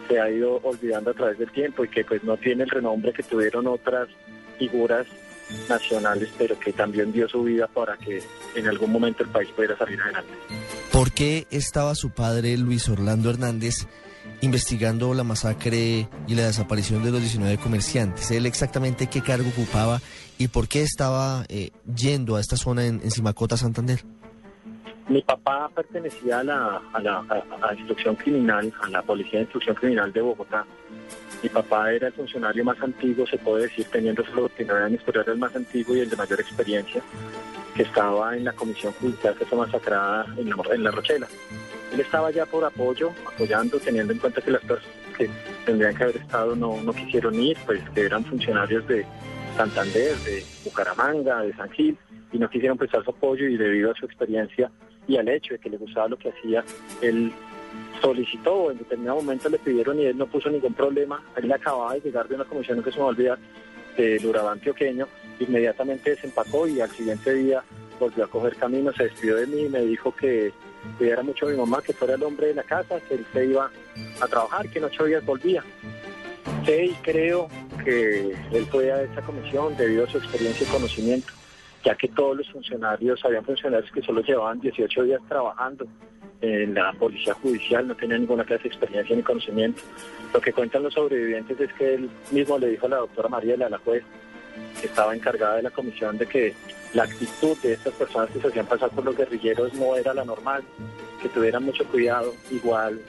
se 0.07 0.19
ha 0.19 0.29
ido 0.29 0.59
olvidando 0.63 1.11
a 1.11 1.13
través 1.13 1.39
del 1.39 1.51
tiempo 1.51 1.83
y 1.83 1.89
que 1.89 2.03
pues 2.03 2.23
no 2.23 2.37
tiene 2.37 2.63
el 2.63 2.69
renombre 2.69 3.13
que 3.13 3.23
tuvieron 3.23 3.67
otras 3.67 4.09
figuras 4.57 5.07
nacionales, 5.67 6.29
pero 6.37 6.59
que 6.59 6.73
también 6.73 7.11
dio 7.11 7.27
su 7.27 7.43
vida 7.43 7.67
para 7.67 7.97
que 7.97 8.21
en 8.55 8.67
algún 8.67 8.91
momento 8.91 9.23
el 9.23 9.29
país 9.29 9.49
pudiera 9.55 9.77
salir 9.77 9.99
adelante. 10.01 10.31
¿Por 10.91 11.11
qué 11.11 11.47
estaba 11.49 11.95
su 11.95 12.11
padre 12.11 12.57
Luis 12.57 12.87
Orlando 12.89 13.29
Hernández 13.29 13.87
investigando 14.41 15.13
la 15.13 15.23
masacre 15.23 16.07
y 16.27 16.35
la 16.35 16.47
desaparición 16.47 17.03
de 17.03 17.11
los 17.11 17.21
19 17.21 17.57
comerciantes? 17.57 18.31
¿Él 18.31 18.45
exactamente 18.45 19.07
qué 19.07 19.21
cargo 19.21 19.49
ocupaba 19.49 19.99
y 20.37 20.47
por 20.47 20.67
qué 20.67 20.81
estaba 20.81 21.45
eh, 21.49 21.71
yendo 21.95 22.35
a 22.35 22.39
esta 22.39 22.57
zona 22.57 22.85
en, 22.85 23.11
Simacota, 23.11 23.57
Santander? 23.57 24.03
Mi 25.07 25.21
papá 25.21 25.69
pertenecía 25.73 26.39
a 26.39 26.43
la, 26.43 26.81
a 26.93 26.99
la 27.01 27.73
instrucción 27.75 28.15
criminal, 28.15 28.71
a 28.81 28.89
la 28.89 29.01
Policía 29.01 29.39
de 29.39 29.43
Instrucción 29.43 29.75
Criminal 29.75 30.13
de 30.13 30.21
Bogotá. 30.21 30.65
Mi 31.41 31.49
papá 31.49 31.91
era 31.93 32.07
el 32.07 32.13
funcionario 32.13 32.65
más 32.65 32.81
antiguo, 32.81 33.25
se 33.25 33.37
puede 33.37 33.63
decir, 33.63 33.85
teniendo 33.91 34.25
solo 34.25 34.43
29 34.43 34.83
años, 34.83 35.01
pero 35.05 35.21
era 35.21 35.31
el 35.31 35.39
más 35.39 35.55
antiguo 35.55 35.95
y 35.95 36.01
el 36.01 36.09
de 36.09 36.17
mayor 36.17 36.39
experiencia, 36.41 37.01
que 37.75 37.83
estaba 37.83 38.35
en 38.35 38.43
la 38.43 38.51
comisión 38.53 38.91
judicial 38.93 39.35
que 39.35 39.45
fue 39.45 39.57
masacrada 39.57 40.25
en 40.37 40.49
la, 40.49 40.55
en 40.73 40.83
la 40.83 40.91
Rochela. 40.91 41.27
Él 41.93 41.99
estaba 41.99 42.31
ya 42.31 42.45
por 42.45 42.63
apoyo, 42.63 43.11
apoyando, 43.33 43.79
teniendo 43.79 44.13
en 44.13 44.19
cuenta 44.19 44.41
que 44.41 44.51
las 44.51 44.61
personas 44.61 44.95
que 45.17 45.29
tendrían 45.65 45.95
que 45.95 46.03
haber 46.03 46.17
estado 46.17 46.55
no, 46.55 46.81
no 46.81 46.93
quisieron 46.93 47.35
ir, 47.35 47.57
pues 47.65 47.81
que 47.89 48.01
eran 48.01 48.23
funcionarios 48.25 48.87
de 48.87 49.05
Santander, 49.57 50.15
de 50.17 50.43
Bucaramanga, 50.63 51.41
de 51.41 51.53
San 51.55 51.69
Gil, 51.71 51.97
y 52.31 52.37
no 52.37 52.49
quisieron 52.49 52.77
prestar 52.77 53.03
su 53.03 53.11
apoyo 53.11 53.47
y 53.47 53.57
debido 53.57 53.91
a 53.91 53.95
su 53.95 54.05
experiencia 54.05 54.71
y 55.07 55.17
al 55.17 55.27
hecho 55.27 55.55
de 55.55 55.59
que 55.59 55.69
le 55.69 55.77
gustaba 55.77 56.07
lo 56.07 56.17
que 56.17 56.29
hacía, 56.29 56.63
él 57.01 57.31
solicitó, 57.99 58.71
en 58.71 58.77
determinado 58.77 59.17
momento 59.17 59.49
le 59.49 59.57
pidieron 59.57 59.99
y 59.99 60.05
él 60.05 60.17
no 60.17 60.27
puso 60.27 60.49
ningún 60.49 60.73
problema. 60.73 61.21
Él 61.35 61.51
acababa 61.51 61.95
de 61.95 62.01
llegar 62.01 62.27
de 62.27 62.35
una 62.35 62.45
comisión 62.45 62.83
que 62.83 62.91
se 62.91 62.97
me 62.97 63.01
va 63.01 63.07
a 63.07 63.11
olvidar, 63.11 63.39
del 63.97 65.05
inmediatamente 65.39 66.11
desempacó 66.11 66.67
y 66.67 66.79
al 66.79 66.89
siguiente 66.91 67.33
día 67.33 67.63
volvió 67.99 68.23
a 68.23 68.27
coger 68.27 68.55
camino, 68.55 68.93
se 68.93 69.03
despidió 69.03 69.35
de 69.35 69.47
mí 69.47 69.61
y 69.63 69.69
me 69.69 69.81
dijo 69.81 70.15
que 70.15 70.51
cuidara 70.97 71.23
mucho 71.23 71.47
a 71.47 71.49
mi 71.49 71.57
mamá, 71.57 71.81
que 71.81 71.93
fuera 71.93 72.15
el 72.15 72.23
hombre 72.23 72.47
de 72.47 72.55
la 72.55 72.63
casa, 72.63 72.99
que 73.01 73.15
él 73.15 73.25
se 73.33 73.45
iba 73.45 73.71
a 74.21 74.27
trabajar, 74.27 74.69
que 74.69 74.79
en 74.79 74.85
ocho 74.85 75.05
días 75.05 75.25
volvía. 75.25 75.63
Sé 76.65 76.85
y 76.85 76.93
creo 77.01 77.47
que 77.83 78.35
él 78.51 78.65
fue 78.71 78.91
a 78.91 79.03
esa 79.03 79.21
comisión 79.21 79.75
debido 79.77 80.05
a 80.05 80.09
su 80.09 80.17
experiencia 80.17 80.67
y 80.67 80.71
conocimiento 80.71 81.33
ya 81.83 81.95
que 81.95 82.07
todos 82.09 82.37
los 82.37 82.49
funcionarios, 82.49 83.23
habían 83.23 83.45
funcionarios 83.45 83.91
que 83.91 84.01
solo 84.01 84.21
llevaban 84.21 84.59
18 84.59 85.03
días 85.03 85.21
trabajando 85.27 85.87
en 86.41 86.73
la 86.73 86.93
policía 86.93 87.33
judicial, 87.35 87.87
no 87.87 87.95
tenían 87.95 88.21
ninguna 88.21 88.45
clase 88.45 88.63
de 88.63 88.69
experiencia 88.69 89.15
ni 89.15 89.23
conocimiento. 89.23 89.81
Lo 90.33 90.39
que 90.39 90.53
cuentan 90.53 90.83
los 90.83 90.93
sobrevivientes 90.93 91.59
es 91.59 91.73
que 91.73 91.95
él 91.95 92.09
mismo 92.31 92.57
le 92.57 92.67
dijo 92.67 92.85
a 92.85 92.89
la 92.89 92.97
doctora 92.97 93.29
Mariela, 93.29 93.69
la 93.69 93.77
juez, 93.79 94.03
que 94.79 94.87
estaba 94.87 95.15
encargada 95.15 95.57
de 95.57 95.63
la 95.63 95.71
comisión, 95.71 96.17
de 96.17 96.25
que 96.25 96.53
la 96.93 97.03
actitud 97.03 97.57
de 97.61 97.73
estas 97.73 97.93
personas 97.93 98.29
que 98.31 98.41
se 98.41 98.47
hacían 98.47 98.65
pasar 98.65 98.89
por 98.89 99.03
los 99.03 99.15
guerrilleros 99.15 99.73
no 99.73 99.95
era 99.95 100.13
la 100.13 100.25
normal, 100.25 100.63
que 101.21 101.29
tuvieran 101.29 101.63
mucho 101.63 101.85
cuidado, 101.85 102.33
igual 102.51 102.99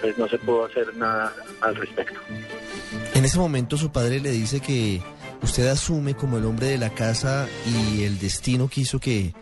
pues 0.00 0.18
no 0.18 0.28
se 0.28 0.38
pudo 0.38 0.66
hacer 0.66 0.94
nada 0.96 1.32
al 1.60 1.76
respecto. 1.76 2.18
En 3.14 3.24
ese 3.24 3.38
momento 3.38 3.76
su 3.76 3.90
padre 3.90 4.20
le 4.20 4.30
dice 4.30 4.60
que 4.60 5.00
usted 5.42 5.68
asume 5.68 6.14
como 6.14 6.38
el 6.38 6.44
hombre 6.44 6.68
de 6.68 6.78
la 6.78 6.90
casa 6.90 7.48
y 7.66 8.02
el 8.02 8.18
destino 8.18 8.68
quiso 8.68 8.98
que, 8.98 9.32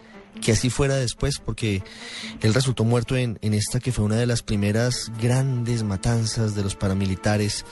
que 0.41 0.53
así 0.53 0.71
fuera 0.71 0.97
después, 0.97 1.39
porque 1.39 1.83
él 2.41 2.55
resultó 2.55 2.85
muerto 2.85 3.17
en, 3.17 3.39
en 3.43 3.55
esta 3.55 3.81
que 3.81 3.93
fue 3.93 4.05
una 4.05 4.17
de 4.17 4.27
las 4.27 4.43
primeras 4.43 5.11
grandes 5.21 5.83
matanzas 5.83 6.55
de 6.55 6.63
los 6.63 6.77
paramilitares 6.77 7.65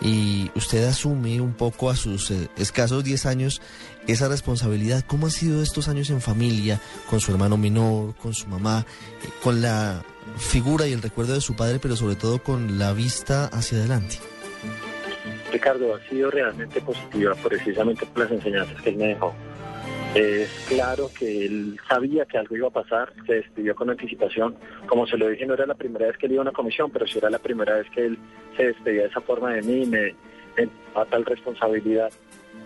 y 0.00 0.50
usted 0.54 0.84
asume 0.84 1.40
un 1.40 1.54
poco 1.54 1.90
a 1.90 1.96
sus 1.96 2.30
eh, 2.30 2.48
escasos 2.56 3.02
10 3.02 3.26
años 3.26 3.60
esa 4.06 4.28
responsabilidad. 4.28 5.04
¿Cómo 5.06 5.26
han 5.26 5.32
sido 5.32 5.62
estos 5.62 5.88
años 5.88 6.10
en 6.10 6.20
familia, 6.20 6.80
con 7.10 7.20
su 7.20 7.32
hermano 7.32 7.56
menor, 7.56 8.14
con 8.16 8.32
su 8.32 8.46
mamá, 8.46 8.86
eh, 9.24 9.28
con 9.42 9.60
la 9.60 10.02
figura 10.36 10.86
y 10.86 10.92
el 10.92 11.02
recuerdo 11.02 11.34
de 11.34 11.40
su 11.40 11.56
padre, 11.56 11.78
pero 11.80 11.96
sobre 11.96 12.16
todo 12.16 12.42
con 12.42 12.78
la 12.78 12.92
vista 12.92 13.46
hacia 13.46 13.78
adelante? 13.78 14.18
Ricardo, 15.52 15.94
ha 15.94 16.08
sido 16.08 16.30
realmente 16.30 16.80
positiva 16.80 17.34
precisamente 17.34 18.06
por 18.06 18.24
las 18.24 18.32
enseñanzas 18.32 18.80
que 18.82 18.90
él 18.90 18.96
me 18.96 19.08
dejó. 19.08 19.34
Es 20.14 20.48
claro 20.68 21.10
que 21.16 21.44
él 21.44 21.78
sabía 21.86 22.24
que 22.24 22.38
algo 22.38 22.56
iba 22.56 22.68
a 22.68 22.72
pasar, 22.72 23.12
se 23.26 23.34
despidió 23.34 23.74
con 23.74 23.90
anticipación. 23.90 24.56
Como 24.86 25.06
se 25.06 25.18
lo 25.18 25.28
dije, 25.28 25.46
no 25.46 25.54
era 25.54 25.66
la 25.66 25.74
primera 25.74 26.06
vez 26.06 26.16
que 26.16 26.26
él 26.26 26.32
iba 26.32 26.40
a 26.40 26.42
una 26.42 26.52
comisión, 26.52 26.90
pero 26.90 27.06
sí 27.06 27.18
era 27.18 27.30
la 27.30 27.38
primera 27.38 27.76
vez 27.76 27.88
que 27.90 28.06
él 28.06 28.18
se 28.56 28.68
despedía 28.68 29.02
de 29.02 29.08
esa 29.08 29.20
forma 29.20 29.52
de 29.52 29.62
mí 29.62 29.82
y 29.82 29.86
me, 29.86 30.14
a 30.94 31.04
tal 31.04 31.24
responsabilidad 31.24 32.10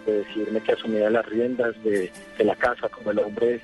de 0.07 0.19
decirme 0.19 0.61
que 0.61 0.73
asumía 0.73 1.11
las 1.11 1.27
riendas 1.27 1.75
de, 1.85 2.11
la 2.39 2.57
casa 2.57 2.89
como 2.89 3.11
el 3.11 3.19
hombre 3.19 3.61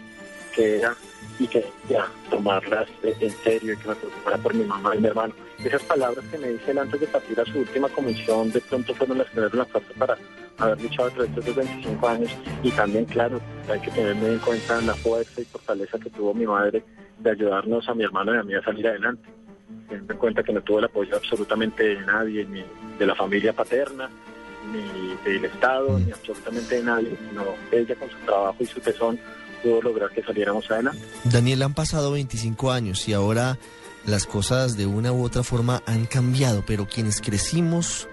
que 0.54 0.78
era 0.78 0.94
y 1.38 1.46
que 1.46 1.64
ya 1.88 2.06
tomarlas 2.30 2.88
en 3.02 3.30
serio 3.30 3.74
y 3.74 3.76
que 3.76 3.88
me 3.88 3.94
preocupara 3.94 4.38
por 4.38 4.54
mi 4.54 4.64
mamá 4.64 4.94
y 4.96 5.00
mi 5.00 5.06
hermano. 5.06 5.34
Esas 5.64 5.82
palabras 5.84 6.24
que 6.30 6.38
me 6.38 6.48
dice 6.48 6.72
él 6.72 6.78
antes 6.78 7.00
de 7.00 7.06
partir 7.06 7.40
a 7.40 7.44
su 7.44 7.58
última 7.58 7.88
comisión 7.88 8.50
de 8.52 8.60
pronto 8.60 8.94
fueron 8.94 9.18
las 9.18 9.28
que 9.28 9.36
me 9.36 9.42
dieron 9.42 9.58
la 9.58 9.64
fuerza 9.66 9.92
para 9.98 10.18
haber 10.58 10.80
luchado 10.80 11.10
través 11.10 11.34
de 11.34 11.40
estos 11.40 11.56
25 11.56 12.08
años 12.08 12.30
y 12.62 12.70
también, 12.70 13.04
claro, 13.04 13.40
hay 13.70 13.80
que 13.80 13.90
tener 13.90 14.16
en 14.16 14.38
cuenta 14.38 14.80
la 14.80 14.94
fuerza 14.94 15.40
y 15.40 15.44
fortaleza 15.44 15.98
que 15.98 16.10
tuvo 16.10 16.34
mi 16.34 16.46
madre 16.46 16.84
de 17.18 17.30
ayudarnos 17.30 17.88
a 17.88 17.94
mi 17.94 18.04
hermano 18.04 18.34
y 18.34 18.38
a 18.38 18.42
mí 18.42 18.54
a 18.54 18.62
salir 18.62 18.86
adelante. 18.86 19.28
Teniendo 19.88 20.12
en 20.12 20.18
cuenta 20.18 20.42
que 20.42 20.52
no 20.52 20.60
tuvo 20.62 20.78
el 20.78 20.84
apoyo 20.86 21.16
absolutamente 21.16 21.82
de 21.82 22.00
nadie, 22.00 22.44
ni 22.44 22.62
de 22.98 23.06
la 23.06 23.14
familia 23.14 23.52
paterna, 23.52 24.10
ni 24.72 25.30
del 25.30 25.44
Estado, 25.44 25.98
ni 25.98 26.10
absolutamente 26.10 26.76
de 26.76 26.82
nadie, 26.82 27.16
sino 27.28 27.44
ella 27.72 27.94
con 27.94 28.10
su 28.10 28.16
trabajo 28.24 28.56
y 28.60 28.66
su 28.66 28.80
tesón 28.80 29.18
pudo 29.62 29.82
lograr 29.82 30.10
que 30.10 30.22
saliéramos 30.22 30.70
adelante. 30.70 31.00
Daniel, 31.24 31.62
han 31.62 31.74
pasado 31.74 32.12
25 32.12 32.70
años 32.70 33.08
y 33.08 33.12
ahora 33.12 33.58
las 34.06 34.26
cosas 34.26 34.76
de 34.76 34.86
una 34.86 35.12
u 35.12 35.24
otra 35.24 35.42
forma 35.42 35.82
han 35.86 36.06
cambiado, 36.06 36.64
pero 36.66 36.88
quienes 36.88 37.20
crecimos 37.20 38.08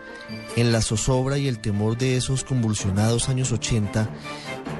en 0.55 0.71
la 0.71 0.81
zozobra 0.81 1.37
y 1.37 1.47
el 1.47 1.59
temor 1.59 1.97
de 1.97 2.17
esos 2.17 2.43
convulsionados 2.43 3.29
años 3.29 3.51
80, 3.51 4.09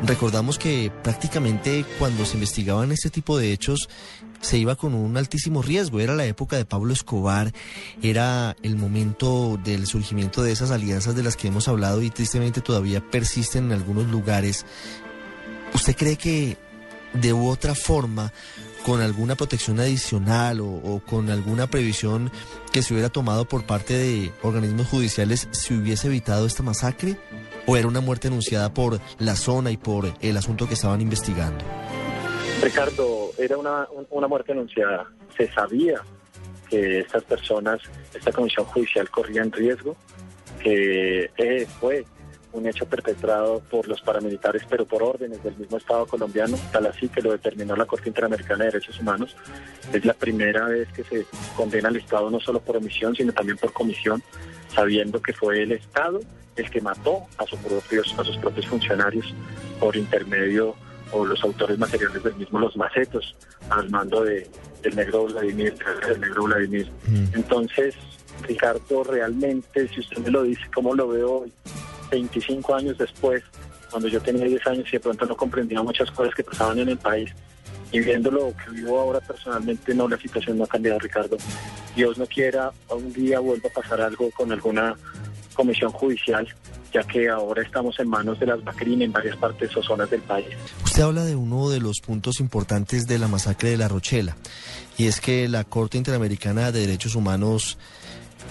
recordamos 0.03 0.57
que 0.57 0.91
prácticamente 1.03 1.85
cuando 1.99 2.25
se 2.25 2.35
investigaban 2.35 2.91
este 2.91 3.09
tipo 3.09 3.37
de 3.37 3.51
hechos 3.51 3.89
se 4.41 4.57
iba 4.57 4.75
con 4.75 4.93
un 4.93 5.17
altísimo 5.17 5.61
riesgo. 5.61 5.99
Era 5.99 6.15
la 6.15 6.25
época 6.25 6.55
de 6.55 6.65
Pablo 6.65 6.93
Escobar, 6.93 7.51
era 8.01 8.55
el 8.61 8.75
momento 8.75 9.59
del 9.63 9.87
surgimiento 9.87 10.43
de 10.43 10.51
esas 10.51 10.71
alianzas 10.71 11.15
de 11.15 11.23
las 11.23 11.35
que 11.35 11.47
hemos 11.47 11.67
hablado 11.67 12.01
y 12.01 12.09
tristemente 12.09 12.61
todavía 12.61 13.01
persisten 13.09 13.65
en 13.65 13.71
algunos 13.73 14.07
lugares. 14.07 14.65
¿Usted 15.73 15.95
cree 15.95 16.15
que 16.15 16.57
de 17.13 17.33
u 17.33 17.47
otra 17.47 17.75
forma, 17.75 18.31
con 18.85 19.01
alguna 19.01 19.33
protección 19.33 19.79
adicional 19.79 20.59
o, 20.61 21.01
con 21.07 21.31
alguna 21.31 21.65
previsión 21.65 22.29
que 22.71 22.83
se 22.83 22.93
hubiera 22.93 23.09
tomado 23.09 23.45
por 23.45 23.65
parte 23.65 23.95
de 23.97 24.31
organismos 24.43 24.87
judiciales, 24.87 25.47
se 25.51 25.73
hubiese 25.73 26.05
evitado 26.05 26.45
esta 26.45 26.61
masacre? 26.61 27.17
¿O 27.65 27.75
era 27.77 27.87
una 27.87 27.99
muerte 27.99 28.27
anunciada 28.27 28.71
por 28.75 28.99
la 29.17 29.35
zona 29.35 29.71
y 29.71 29.77
por 29.77 30.13
el 30.21 30.37
asunto 30.37 30.67
que 30.67 30.75
estaban 30.75 31.01
investigando? 31.01 31.65
Ricardo, 32.61 33.31
era 33.39 33.57
una, 33.57 33.87
una 34.11 34.27
muerte 34.27 34.51
anunciada. 34.51 35.11
Se 35.35 35.51
sabía 35.51 35.99
que 36.69 36.99
estas 36.99 37.23
personas, 37.23 37.81
esta 38.13 38.31
comisión 38.31 38.67
judicial 38.67 39.09
corría 39.09 39.41
en 39.41 39.51
riesgo, 39.51 39.95
que 40.61 41.31
eh, 41.37 41.67
fue 41.79 42.05
un 42.55 42.67
hecho 42.67 42.85
perpetrado 42.85 43.59
por 43.69 43.87
los 43.87 44.01
paramilitares, 44.01 44.63
pero 44.69 44.85
por 44.85 45.03
órdenes 45.03 45.43
del 45.43 45.55
mismo 45.55 45.77
Estado 45.77 46.05
colombiano, 46.05 46.57
tal 46.71 46.87
así 46.87 47.09
que 47.09 47.21
lo 47.21 47.31
determinó 47.31 47.75
la 47.75 47.85
Corte 47.85 48.09
Interamericana 48.09 48.65
de 48.65 48.71
Derechos 48.71 48.99
Humanos. 48.99 49.35
Es 49.93 50.05
la 50.05 50.13
primera 50.13 50.65
vez 50.67 50.87
que 50.93 51.03
se 51.03 51.25
condena 51.55 51.89
al 51.89 51.97
Estado 51.97 52.29
no 52.29 52.39
solo 52.39 52.59
por 52.59 52.77
omisión, 52.77 53.15
sino 53.15 53.33
también 53.33 53.57
por 53.57 53.73
comisión, 53.73 54.23
sabiendo 54.73 55.21
que 55.21 55.33
fue 55.33 55.63
el 55.63 55.73
Estado 55.73 56.19
el 56.55 56.69
que 56.69 56.79
mató 56.79 57.25
a 57.37 57.45
sus 57.45 57.59
propios, 57.59 58.15
a 58.17 58.23
sus 58.23 58.37
propios 58.37 58.65
funcionarios 58.67 59.33
por 59.79 59.95
intermedio 59.95 60.75
o 61.11 61.25
los 61.25 61.43
autores 61.43 61.77
materiales 61.77 62.23
del 62.23 62.35
mismo, 62.35 62.59
los 62.59 62.75
macetos, 62.77 63.35
al 63.69 63.89
mando 63.89 64.23
de, 64.23 64.49
del 64.81 64.95
negro 64.95 65.25
Vladimir, 65.25 65.75
del 66.07 66.21
negro 66.21 66.43
Vladimir. 66.43 66.89
Entonces, 67.33 67.95
Ricardo, 68.43 69.03
realmente, 69.03 69.87
si 69.89 69.99
usted 69.99 70.17
me 70.19 70.31
lo 70.31 70.43
dice, 70.43 70.61
¿cómo 70.73 70.93
lo 70.93 71.07
veo 71.07 71.41
hoy? 71.41 71.53
25 72.09 72.75
años 72.75 72.97
después, 72.97 73.43
cuando 73.89 74.07
yo 74.07 74.21
tenía 74.21 74.45
10 74.45 74.67
años 74.67 74.87
y 74.89 74.91
de 74.93 74.99
pronto 74.99 75.25
no 75.25 75.35
comprendía 75.35 75.81
muchas 75.81 76.11
cosas 76.11 76.33
que 76.33 76.43
pasaban 76.43 76.79
en 76.79 76.89
el 76.89 76.97
país, 76.97 77.31
y 77.91 77.99
viendo 77.99 78.31
lo 78.31 78.53
que 78.57 78.71
vivo 78.71 78.99
ahora 78.99 79.19
personalmente, 79.21 79.93
no, 79.93 80.07
la 80.07 80.17
situación 80.17 80.57
no 80.57 80.65
ha 80.65 80.67
cambiado, 80.67 80.99
Ricardo. 80.99 81.37
Dios 81.95 82.17
no 82.17 82.25
quiera, 82.25 82.71
un 82.89 83.13
día 83.13 83.39
vuelva 83.39 83.69
a 83.69 83.81
pasar 83.81 84.01
algo 84.01 84.29
con 84.31 84.51
alguna 84.51 84.95
comisión 85.53 85.91
judicial, 85.91 86.45
ya 86.93 87.03
que 87.03 87.29
ahora 87.29 87.63
estamos 87.63 87.97
en 87.99 88.09
manos 88.09 88.39
de 88.39 88.47
las 88.47 88.63
BACRIN 88.63 89.01
en 89.01 89.11
varias 89.11 89.37
partes 89.37 89.75
o 89.77 89.81
zonas 89.81 90.09
del 90.09 90.21
país. 90.21 90.47
Usted 90.83 91.03
habla 91.03 91.23
de 91.23 91.35
uno 91.35 91.69
de 91.69 91.79
los 91.79 92.01
puntos 92.05 92.39
importantes 92.39 93.07
de 93.07 93.17
la 93.17 93.27
masacre 93.27 93.69
de 93.69 93.77
La 93.77 93.87
Rochela, 93.87 94.35
y 94.97 95.07
es 95.07 95.21
que 95.21 95.47
la 95.47 95.63
Corte 95.63 95.97
Interamericana 95.97 96.71
de 96.71 96.81
Derechos 96.81 97.15
Humanos 97.15 97.77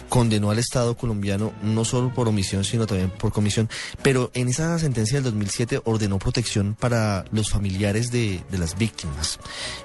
condenó 0.09 0.51
al 0.51 0.59
Estado 0.59 0.97
colombiano 0.97 1.53
no 1.63 1.85
solo 1.85 2.13
por 2.13 2.29
omisión, 2.29 2.65
sino 2.65 2.87
también 2.87 3.11
por 3.11 3.33
comisión, 3.33 3.69
pero 4.03 4.31
en 4.35 4.49
esa 4.49 4.79
sentencia 4.79 5.17
del 5.17 5.25
2007 5.25 5.81
ordenó 5.85 6.19
protección 6.19 6.77
para 6.79 7.25
los 7.33 7.51
familiares 7.51 8.11
de, 8.11 8.43
las 8.53 8.79
víctimas. 8.79 9.39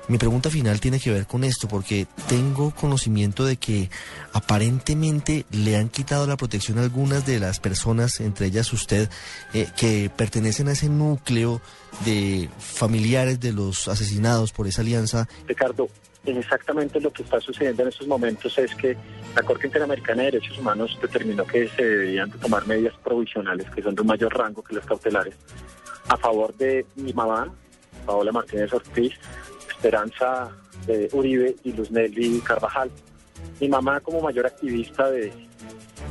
Mi 0.07 0.17
pregunta 0.17 0.49
final 0.49 0.79
tiene 0.79 0.99
que 0.99 1.11
ver 1.11 1.25
con 1.25 1.43
esto, 1.43 1.67
porque 1.67 2.07
tengo 2.27 2.71
conocimiento 2.71 3.45
de 3.45 3.57
que 3.57 3.89
aparentemente 4.33 5.45
le 5.51 5.77
han 5.77 5.89
quitado 5.89 6.27
la 6.27 6.37
protección 6.37 6.77
a 6.77 6.83
algunas 6.83 7.25
de 7.25 7.39
las 7.39 7.59
personas, 7.59 8.19
entre 8.19 8.47
ellas 8.47 8.71
usted, 8.73 9.09
eh, 9.53 9.67
que 9.75 10.09
pertenecen 10.15 10.67
a 10.67 10.73
ese 10.73 10.89
núcleo 10.89 11.61
de 12.05 12.49
familiares 12.59 13.39
de 13.39 13.53
los 13.53 13.87
asesinados 13.87 14.51
por 14.51 14.67
esa 14.67 14.81
alianza. 14.81 15.27
Ricardo, 15.47 15.89
exactamente 16.38 17.00
lo 17.00 17.12
que 17.12 17.24
está 17.24 17.39
sucediendo 17.39 17.83
en 17.83 17.89
estos 17.89 18.07
momentos 18.07 18.57
es 18.57 18.74
que 18.75 18.95
la 19.36 19.43
Corte 19.43 19.67
Interamericana 19.67 20.24
de 20.24 20.31
Derechos 20.31 20.57
Humanos 20.57 20.98
determinó 21.01 21.45
que 21.45 21.67
se 21.69 21.83
deberían 21.83 22.31
tomar 22.31 22.65
medidas 22.67 22.95
provisionales, 23.03 23.69
que 23.69 23.81
son 23.81 23.95
de 23.95 24.01
un 24.01 24.07
mayor 24.07 24.36
rango 24.38 24.63
que 24.63 24.75
las 24.75 24.86
cautelares, 24.86 25.36
a 26.07 26.17
favor 26.17 26.55
de 26.55 26.86
mi 26.95 27.13
mamá, 27.13 27.53
Paola 28.05 28.31
Martínez 28.31 28.74
Ortiz, 28.74 29.13
Esperanza 29.69 30.50
eh, 30.88 31.09
Uribe 31.13 31.55
y 31.63 31.74
Luz 31.74 31.91
Nelly 31.91 32.41
Carvajal. 32.41 32.89
Mi 33.59 33.69
mamá 33.69 34.00
como 34.00 34.21
mayor 34.21 34.48
activista 34.48 35.09
de, 35.09 35.31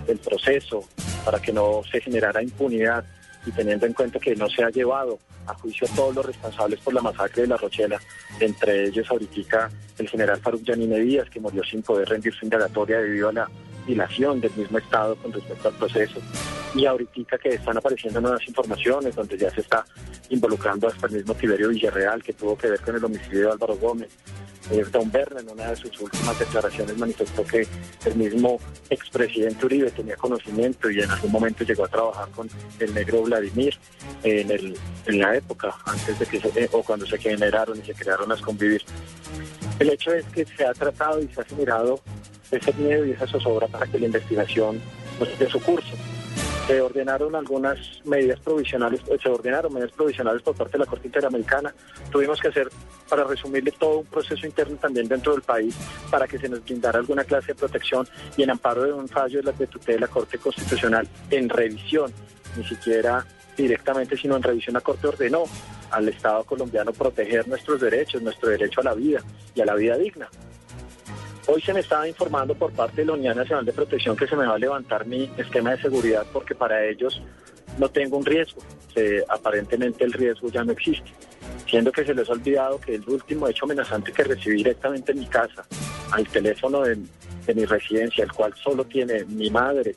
del 0.06 0.18
proceso 0.18 0.84
para 1.24 1.40
que 1.40 1.52
no 1.52 1.82
se 1.90 2.00
generara 2.00 2.42
impunidad 2.42 3.04
y 3.46 3.50
teniendo 3.52 3.86
en 3.86 3.92
cuenta 3.92 4.18
que 4.18 4.34
no 4.36 4.48
se 4.48 4.62
ha 4.62 4.70
llevado 4.70 5.18
a 5.46 5.54
juicio 5.54 5.86
a 5.90 5.94
todos 5.94 6.14
los 6.14 6.26
responsables 6.26 6.80
por 6.80 6.94
la 6.94 7.00
masacre 7.00 7.42
de 7.42 7.48
La 7.48 7.56
Rochela, 7.56 8.00
entre 8.40 8.88
ellos 8.88 9.10
ahorita 9.10 9.70
el 9.98 10.08
general 10.08 10.40
Faruk 10.40 10.62
Yanine 10.62 11.00
Díaz, 11.00 11.30
que 11.30 11.40
murió 11.40 11.62
sin 11.64 11.82
poder 11.82 12.08
rendir 12.08 12.34
su 12.34 12.44
indagatoria 12.44 12.98
debido 12.98 13.30
a 13.30 13.32
la 13.32 13.50
dilación 13.88 14.40
del 14.40 14.52
mismo 14.54 14.78
Estado 14.78 15.16
con 15.16 15.32
respecto 15.32 15.68
al 15.68 15.74
proceso, 15.74 16.20
y 16.74 16.86
ahorita 16.86 17.38
que 17.38 17.48
están 17.54 17.76
apareciendo 17.78 18.20
nuevas 18.20 18.46
informaciones 18.46 19.16
donde 19.16 19.36
ya 19.36 19.50
se 19.50 19.62
está 19.62 19.84
involucrando 20.28 20.86
hasta 20.86 21.06
el 21.06 21.14
mismo 21.14 21.34
Tiberio 21.34 21.70
Villarreal, 21.70 22.22
que 22.22 22.34
tuvo 22.34 22.56
que 22.56 22.68
ver 22.68 22.80
con 22.80 22.94
el 22.94 23.04
homicidio 23.04 23.46
de 23.46 23.52
Álvaro 23.52 23.76
Gómez. 23.76 24.10
Eh, 24.70 24.84
Don 24.92 25.10
Berna 25.10 25.40
en 25.40 25.48
una 25.48 25.70
de 25.70 25.76
sus 25.76 25.98
últimas 25.98 26.38
declaraciones 26.38 26.98
manifestó 26.98 27.42
que 27.42 27.66
el 28.04 28.16
mismo 28.16 28.60
expresidente 28.90 29.64
Uribe 29.64 29.90
tenía 29.90 30.14
conocimiento 30.16 30.90
y 30.90 31.00
en 31.00 31.10
algún 31.10 31.32
momento 31.32 31.64
llegó 31.64 31.86
a 31.86 31.88
trabajar 31.88 32.28
con 32.32 32.50
el 32.78 32.92
negro 32.92 33.22
Vladimir 33.22 33.74
en, 34.24 34.50
el, 34.50 34.76
en 35.06 35.18
la 35.18 35.36
época, 35.36 35.74
antes 35.86 36.18
de 36.18 36.26
que 36.26 36.38
se, 36.38 36.48
eh, 36.64 36.68
o 36.72 36.82
cuando 36.82 37.06
se 37.06 37.16
generaron 37.16 37.78
y 37.78 37.82
se 37.82 37.94
crearon 37.94 38.28
las 38.28 38.42
convivir. 38.42 38.82
El 39.78 39.88
hecho 39.90 40.12
es 40.12 40.26
que 40.26 40.44
se 40.44 40.66
ha 40.66 40.74
tratado 40.74 41.22
y 41.22 41.28
se 41.28 41.40
ha 41.40 41.44
generado 41.44 42.00
ese 42.50 42.72
miedo 42.74 43.04
y 43.04 43.12
esa 43.12 43.26
zozobra 43.26 43.66
para 43.68 43.86
que 43.86 43.98
la 43.98 44.06
investigación 44.06 44.80
no 45.18 45.26
esté 45.26 45.48
su 45.48 45.60
curso 45.60 45.94
se 46.68 46.82
ordenaron 46.82 47.34
algunas 47.34 47.78
medidas 48.04 48.38
provisionales, 48.40 49.00
se 49.22 49.28
ordenaron 49.30 49.72
medidas 49.72 49.92
provisionales 49.92 50.42
por 50.42 50.54
parte 50.54 50.72
de 50.72 50.80
la 50.80 50.84
Corte 50.84 51.06
Interamericana. 51.06 51.74
Tuvimos 52.12 52.38
que 52.38 52.48
hacer, 52.48 52.68
para 53.08 53.24
resumirle, 53.24 53.72
todo 53.72 54.00
un 54.00 54.04
proceso 54.04 54.46
interno 54.46 54.76
también 54.76 55.08
dentro 55.08 55.32
del 55.32 55.40
país 55.40 55.74
para 56.10 56.28
que 56.28 56.38
se 56.38 56.46
nos 56.46 56.62
brindara 56.62 56.98
alguna 56.98 57.24
clase 57.24 57.48
de 57.48 57.54
protección 57.54 58.06
y 58.36 58.42
en 58.42 58.50
amparo 58.50 58.82
de 58.82 58.92
un 58.92 59.08
fallo 59.08 59.38
de 59.38 59.44
la 59.44 59.52
tutela 59.52 59.94
de 59.94 60.00
la 60.00 60.08
Corte 60.08 60.36
Constitucional 60.36 61.08
en 61.30 61.48
revisión, 61.48 62.12
ni 62.54 62.64
siquiera 62.64 63.24
directamente, 63.56 64.18
sino 64.18 64.36
en 64.36 64.42
revisión 64.42 64.74
la 64.74 64.82
Corte 64.82 65.06
ordenó 65.06 65.44
al 65.90 66.06
Estado 66.10 66.44
colombiano 66.44 66.92
proteger 66.92 67.48
nuestros 67.48 67.80
derechos, 67.80 68.20
nuestro 68.20 68.50
derecho 68.50 68.82
a 68.82 68.84
la 68.84 68.94
vida 68.94 69.22
y 69.54 69.62
a 69.62 69.64
la 69.64 69.74
vida 69.74 69.96
digna. 69.96 70.28
Hoy 71.50 71.62
se 71.62 71.72
me 71.72 71.80
estaba 71.80 72.06
informando 72.06 72.54
por 72.54 72.72
parte 72.72 72.96
de 73.00 73.06
la 73.06 73.14
Unidad 73.14 73.34
Nacional 73.34 73.64
de 73.64 73.72
Protección 73.72 74.14
que 74.14 74.26
se 74.26 74.36
me 74.36 74.46
va 74.46 74.56
a 74.56 74.58
levantar 74.58 75.06
mi 75.06 75.30
esquema 75.38 75.70
de 75.70 75.80
seguridad 75.80 76.26
porque 76.30 76.54
para 76.54 76.84
ellos 76.84 77.22
no 77.78 77.88
tengo 77.88 78.18
un 78.18 78.26
riesgo. 78.26 78.60
aparentemente 79.30 80.04
el 80.04 80.12
riesgo 80.12 80.50
ya 80.50 80.62
no 80.62 80.72
existe. 80.72 81.10
Siendo 81.66 81.90
que 81.90 82.04
se 82.04 82.12
les 82.12 82.28
ha 82.28 82.32
olvidado 82.32 82.78
que 82.78 82.96
el 82.96 83.08
último 83.08 83.48
hecho 83.48 83.64
amenazante 83.64 84.12
que 84.12 84.24
recibí 84.24 84.56
directamente 84.56 85.12
en 85.12 85.20
mi 85.20 85.26
casa, 85.26 85.64
al 86.10 86.28
teléfono 86.28 86.82
de, 86.82 86.98
de 87.46 87.54
mi 87.54 87.64
residencia, 87.64 88.24
el 88.24 88.32
cual 88.32 88.52
solo 88.62 88.84
tiene 88.84 89.24
mi 89.24 89.48
madre 89.48 89.96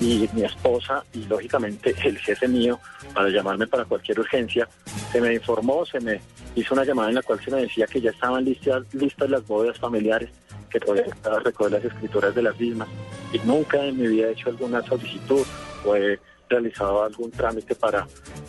y 0.00 0.28
mi 0.32 0.42
esposa 0.42 1.04
y 1.14 1.24
lógicamente 1.26 1.94
el 2.02 2.18
jefe 2.18 2.48
mío 2.48 2.80
para 3.14 3.28
llamarme 3.28 3.68
para 3.68 3.84
cualquier 3.84 4.18
urgencia, 4.18 4.68
se 5.12 5.20
me 5.20 5.34
informó, 5.34 5.86
se 5.86 6.00
me 6.00 6.20
hizo 6.54 6.74
una 6.74 6.84
llamada 6.84 7.08
en 7.08 7.14
la 7.16 7.22
cual 7.22 7.40
se 7.44 7.50
me 7.50 7.62
decía 7.62 7.86
que 7.86 8.00
ya 8.00 8.10
estaban 8.10 8.44
listas, 8.44 8.82
listas 8.92 9.30
las 9.30 9.46
bodas 9.46 9.78
familiares 9.78 10.30
que 10.68 10.80
todavía 10.80 11.12
estaba 11.12 11.40
recoger 11.40 11.72
las 11.72 11.84
escrituras 11.84 12.34
de 12.34 12.42
las 12.42 12.58
mismas 12.58 12.88
y 13.32 13.38
nunca 13.40 13.84
en 13.84 13.98
mi 13.98 14.08
vida 14.08 14.28
he 14.28 14.32
hecho 14.32 14.50
alguna 14.50 14.82
solicitud 14.82 15.44
o 15.84 15.96
he 15.96 16.18
realizado 16.48 17.04
algún 17.04 17.30
trámite 17.30 17.74
para 17.74 18.06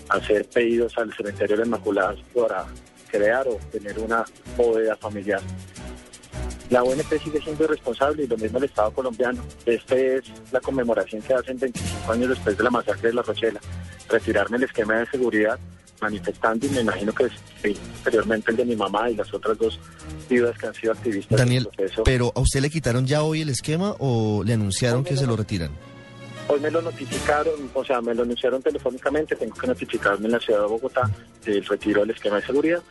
hacer 0.09 0.45
pedidos 0.49 0.97
al 0.97 1.13
cementerio 1.13 1.57
de 1.57 1.65
Inmaculadas 1.65 2.17
para 2.33 2.65
crear 3.09 3.47
o 3.47 3.59
tener 3.71 3.99
una 3.99 4.25
bóveda 4.57 4.95
familiar. 4.95 5.41
La 6.69 6.83
ONP 6.83 7.21
sigue 7.21 7.41
siendo 7.41 7.67
responsable 7.67 8.23
y 8.23 8.27
lo 8.27 8.37
mismo 8.37 8.57
el 8.57 8.63
Estado 8.63 8.91
colombiano. 8.91 9.43
Esta 9.65 9.95
es 9.95 10.23
la 10.53 10.61
conmemoración 10.61 11.21
que 11.21 11.33
hacen 11.33 11.59
25 11.59 12.11
años 12.11 12.29
después 12.29 12.57
de 12.57 12.63
la 12.63 12.69
masacre 12.69 13.09
de 13.09 13.13
La 13.13 13.21
Rochela. 13.21 13.59
Retirarme 14.07 14.55
el 14.55 14.63
esquema 14.63 14.95
de 14.95 15.05
seguridad 15.07 15.59
manifestando 16.01 16.65
y 16.65 16.69
me 16.69 16.81
imagino 16.81 17.13
que 17.13 17.29
sí, 17.61 17.77
posteriormente 17.93 18.51
el 18.51 18.57
de 18.57 18.65
mi 18.65 18.75
mamá 18.75 19.09
y 19.09 19.15
las 19.15 19.33
otras 19.33 19.57
dos 19.57 19.79
viudas 20.29 20.57
que 20.57 20.67
han 20.67 20.73
sido 20.73 20.93
activistas. 20.93 21.37
Daniel, 21.37 21.69
pero 22.03 22.31
¿a 22.35 22.39
usted 22.41 22.61
le 22.61 22.69
quitaron 22.69 23.05
ya 23.05 23.23
hoy 23.23 23.41
el 23.41 23.49
esquema 23.49 23.95
o 23.99 24.43
le 24.43 24.53
anunciaron 24.53 25.03
que 25.03 25.15
se 25.15 25.27
lo 25.27 25.35
retiran? 25.35 25.71
Hoy 26.47 26.59
me 26.59 26.71
lo 26.71 26.81
notificaron, 26.81 27.53
o 27.73 27.85
sea, 27.85 28.01
me 28.01 28.13
lo 28.13 28.23
anunciaron 28.23 28.61
telefónicamente, 28.61 29.35
tengo 29.35 29.55
que 29.55 29.67
notificarme 29.67 30.25
en 30.25 30.33
la 30.33 30.39
ciudad 30.39 30.61
de 30.61 30.67
Bogotá 30.67 31.09
del 31.45 31.63
retiro 31.65 32.01
del 32.01 32.09
esquema 32.09 32.37
de 32.37 32.45
seguridad. 32.45 32.81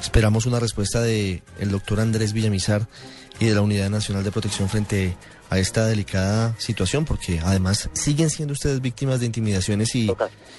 Esperamos 0.00 0.46
una 0.46 0.60
respuesta 0.60 1.00
del 1.00 1.42
el 1.58 1.70
doctor 1.70 2.00
Andrés 2.00 2.32
Villamizar 2.32 2.86
y 3.40 3.46
de 3.46 3.54
la 3.54 3.60
Unidad 3.60 3.90
Nacional 3.90 4.24
de 4.24 4.32
Protección 4.32 4.68
frente 4.68 5.16
a 5.50 5.58
esta 5.58 5.86
delicada 5.86 6.54
situación, 6.58 7.04
porque 7.04 7.40
además 7.42 7.88
siguen 7.94 8.30
siendo 8.30 8.52
ustedes 8.52 8.80
víctimas 8.80 9.20
de 9.20 9.26
intimidaciones 9.26 9.94
y, 9.94 10.10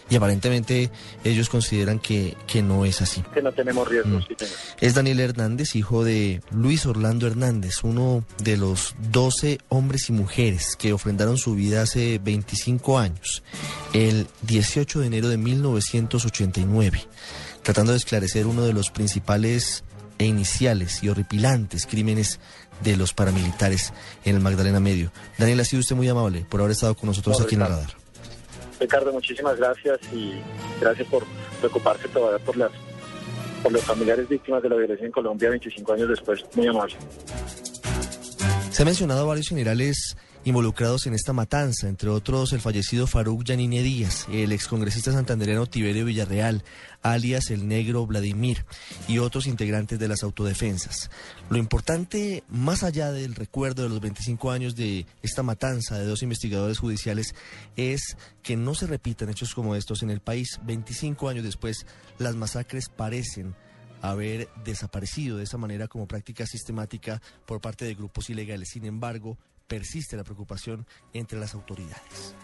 y 0.10 0.16
aparentemente 0.16 0.90
ellos 1.24 1.50
consideran 1.50 2.00
que, 2.00 2.36
que 2.48 2.64
no 2.64 2.86
es 2.86 3.02
así. 3.02 3.22
Que 3.34 3.42
no 3.42 3.52
tenemos 3.52 3.88
riesgos. 3.88 4.28
Mm. 4.30 4.44
es 4.82 4.96
Daniel 4.96 5.20
Hernández, 5.20 5.76
hijo 5.76 6.04
de 6.04 6.42
Luis 6.52 6.86
Orlando 6.86 7.28
Hernández, 7.28 7.84
uno 7.84 8.24
de 8.44 8.58
los 8.58 8.96
12 9.12 9.60
hombres 9.70 10.10
y 10.10 10.14
mujeres 10.14 10.76
que 10.76 10.94
ofrendaron 10.94 11.38
su 11.38 11.54
vida 11.54 11.84
hace 11.84 12.20
25 12.24 12.98
años, 12.98 13.44
el 13.94 14.28
18 14.44 15.02
de 15.02 15.08
enero 15.08 15.30
de 15.30 15.38
1989, 15.38 17.02
tratando 17.62 17.92
de 17.92 18.00
esclarecer 18.00 18.48
uno 18.48 18.64
de 18.64 18.74
los 18.74 18.90
principales 18.90 19.84
e 20.18 20.26
iniciales 20.26 21.02
y 21.02 21.10
horripilantes 21.10 21.86
crímenes 21.86 22.40
de 22.82 22.98
los 22.98 23.14
paramilitares 23.14 23.94
en 24.26 24.36
el 24.36 24.42
Magdalena 24.42 24.80
Medio. 24.80 25.12
Daniel, 25.38 25.60
ha 25.60 25.66
sido 25.66 25.82
usted 25.82 25.96
muy 25.96 26.08
amable 26.08 26.46
por 26.48 26.62
haber 26.62 26.72
estado 26.72 26.96
con 26.96 27.08
nosotros 27.08 27.42
aquí 27.42 27.56
en 27.56 27.62
el 27.62 27.68
radar. 27.68 27.90
Ricardo, 28.80 29.12
muchísimas 29.12 29.58
gracias 29.58 30.00
y 30.14 30.34
gracias 30.80 31.08
por 31.08 31.26
preocuparse 31.60 32.08
todavía 32.08 32.44
por 32.46 32.56
las 32.56 32.72
por 33.62 33.74
los 33.74 33.84
familiares 33.84 34.28
víctimas 34.30 34.64
de 34.64 34.70
la 34.70 34.76
violencia 34.78 35.06
en 35.06 35.12
Colombia 35.12 35.50
25 35.50 35.94
años 35.94 36.08
después. 36.08 36.46
Muy 36.56 36.68
amable. 36.68 36.96
Se 38.80 38.84
ha 38.84 38.86
mencionado 38.86 39.28
varios 39.28 39.50
generales 39.50 40.16
involucrados 40.46 41.06
en 41.06 41.14
esta 41.14 41.34
matanza, 41.34 41.90
entre 41.90 42.08
otros 42.08 42.54
el 42.54 42.62
fallecido 42.62 43.08
Faruk 43.08 43.44
Yanine 43.44 43.84
Díaz, 43.84 44.26
el 44.32 44.54
excongresista 44.54 45.12
santandereano 45.12 45.66
Tiberio 45.66 46.06
Villarreal, 46.06 46.64
alias 47.02 47.50
el 47.50 47.68
negro 47.68 48.08
Vladimir, 48.08 48.64
y 49.10 49.18
otros 49.18 49.48
integrantes 49.48 50.00
de 50.00 50.08
las 50.08 50.24
autodefensas. 50.24 51.12
Lo 51.50 51.58
importante, 51.58 52.46
más 52.48 52.84
allá 52.84 53.12
del 53.12 53.36
recuerdo 53.36 53.84
de 53.84 53.90
los 53.90 54.00
25 54.00 54.50
años 54.50 54.78
de 54.78 55.06
esta 55.24 55.44
matanza 55.44 56.00
de 56.00 56.06
dos 56.06 56.24
investigadores 56.24 56.80
judiciales, 56.80 57.36
es 57.76 58.16
que 58.44 58.56
no 58.56 58.76
se 58.76 58.88
repitan 58.88 59.30
hechos 59.30 59.54
como 59.54 59.76
estos 59.76 60.04
en 60.04 60.10
el 60.10 60.22
país. 60.22 60.58
25 60.64 61.28
años 61.28 61.44
después, 61.44 61.86
las 62.18 62.38
masacres 62.38 62.88
parecen 62.88 63.56
haber 64.02 64.50
desaparecido 64.64 65.38
de 65.38 65.44
esa 65.44 65.58
manera 65.58 65.88
como 65.88 66.08
práctica 66.08 66.46
sistemática 66.46 67.22
por 67.46 67.62
parte 67.62 67.86
de 67.86 67.96
grupos 67.96 68.30
ilegales. 68.30 68.70
Sin 68.70 68.86
embargo, 68.86 69.38
persiste 69.68 70.18
la 70.18 70.24
preocupación 70.24 70.86
entre 71.14 71.40
las 71.40 71.54
autoridades. 71.54 72.36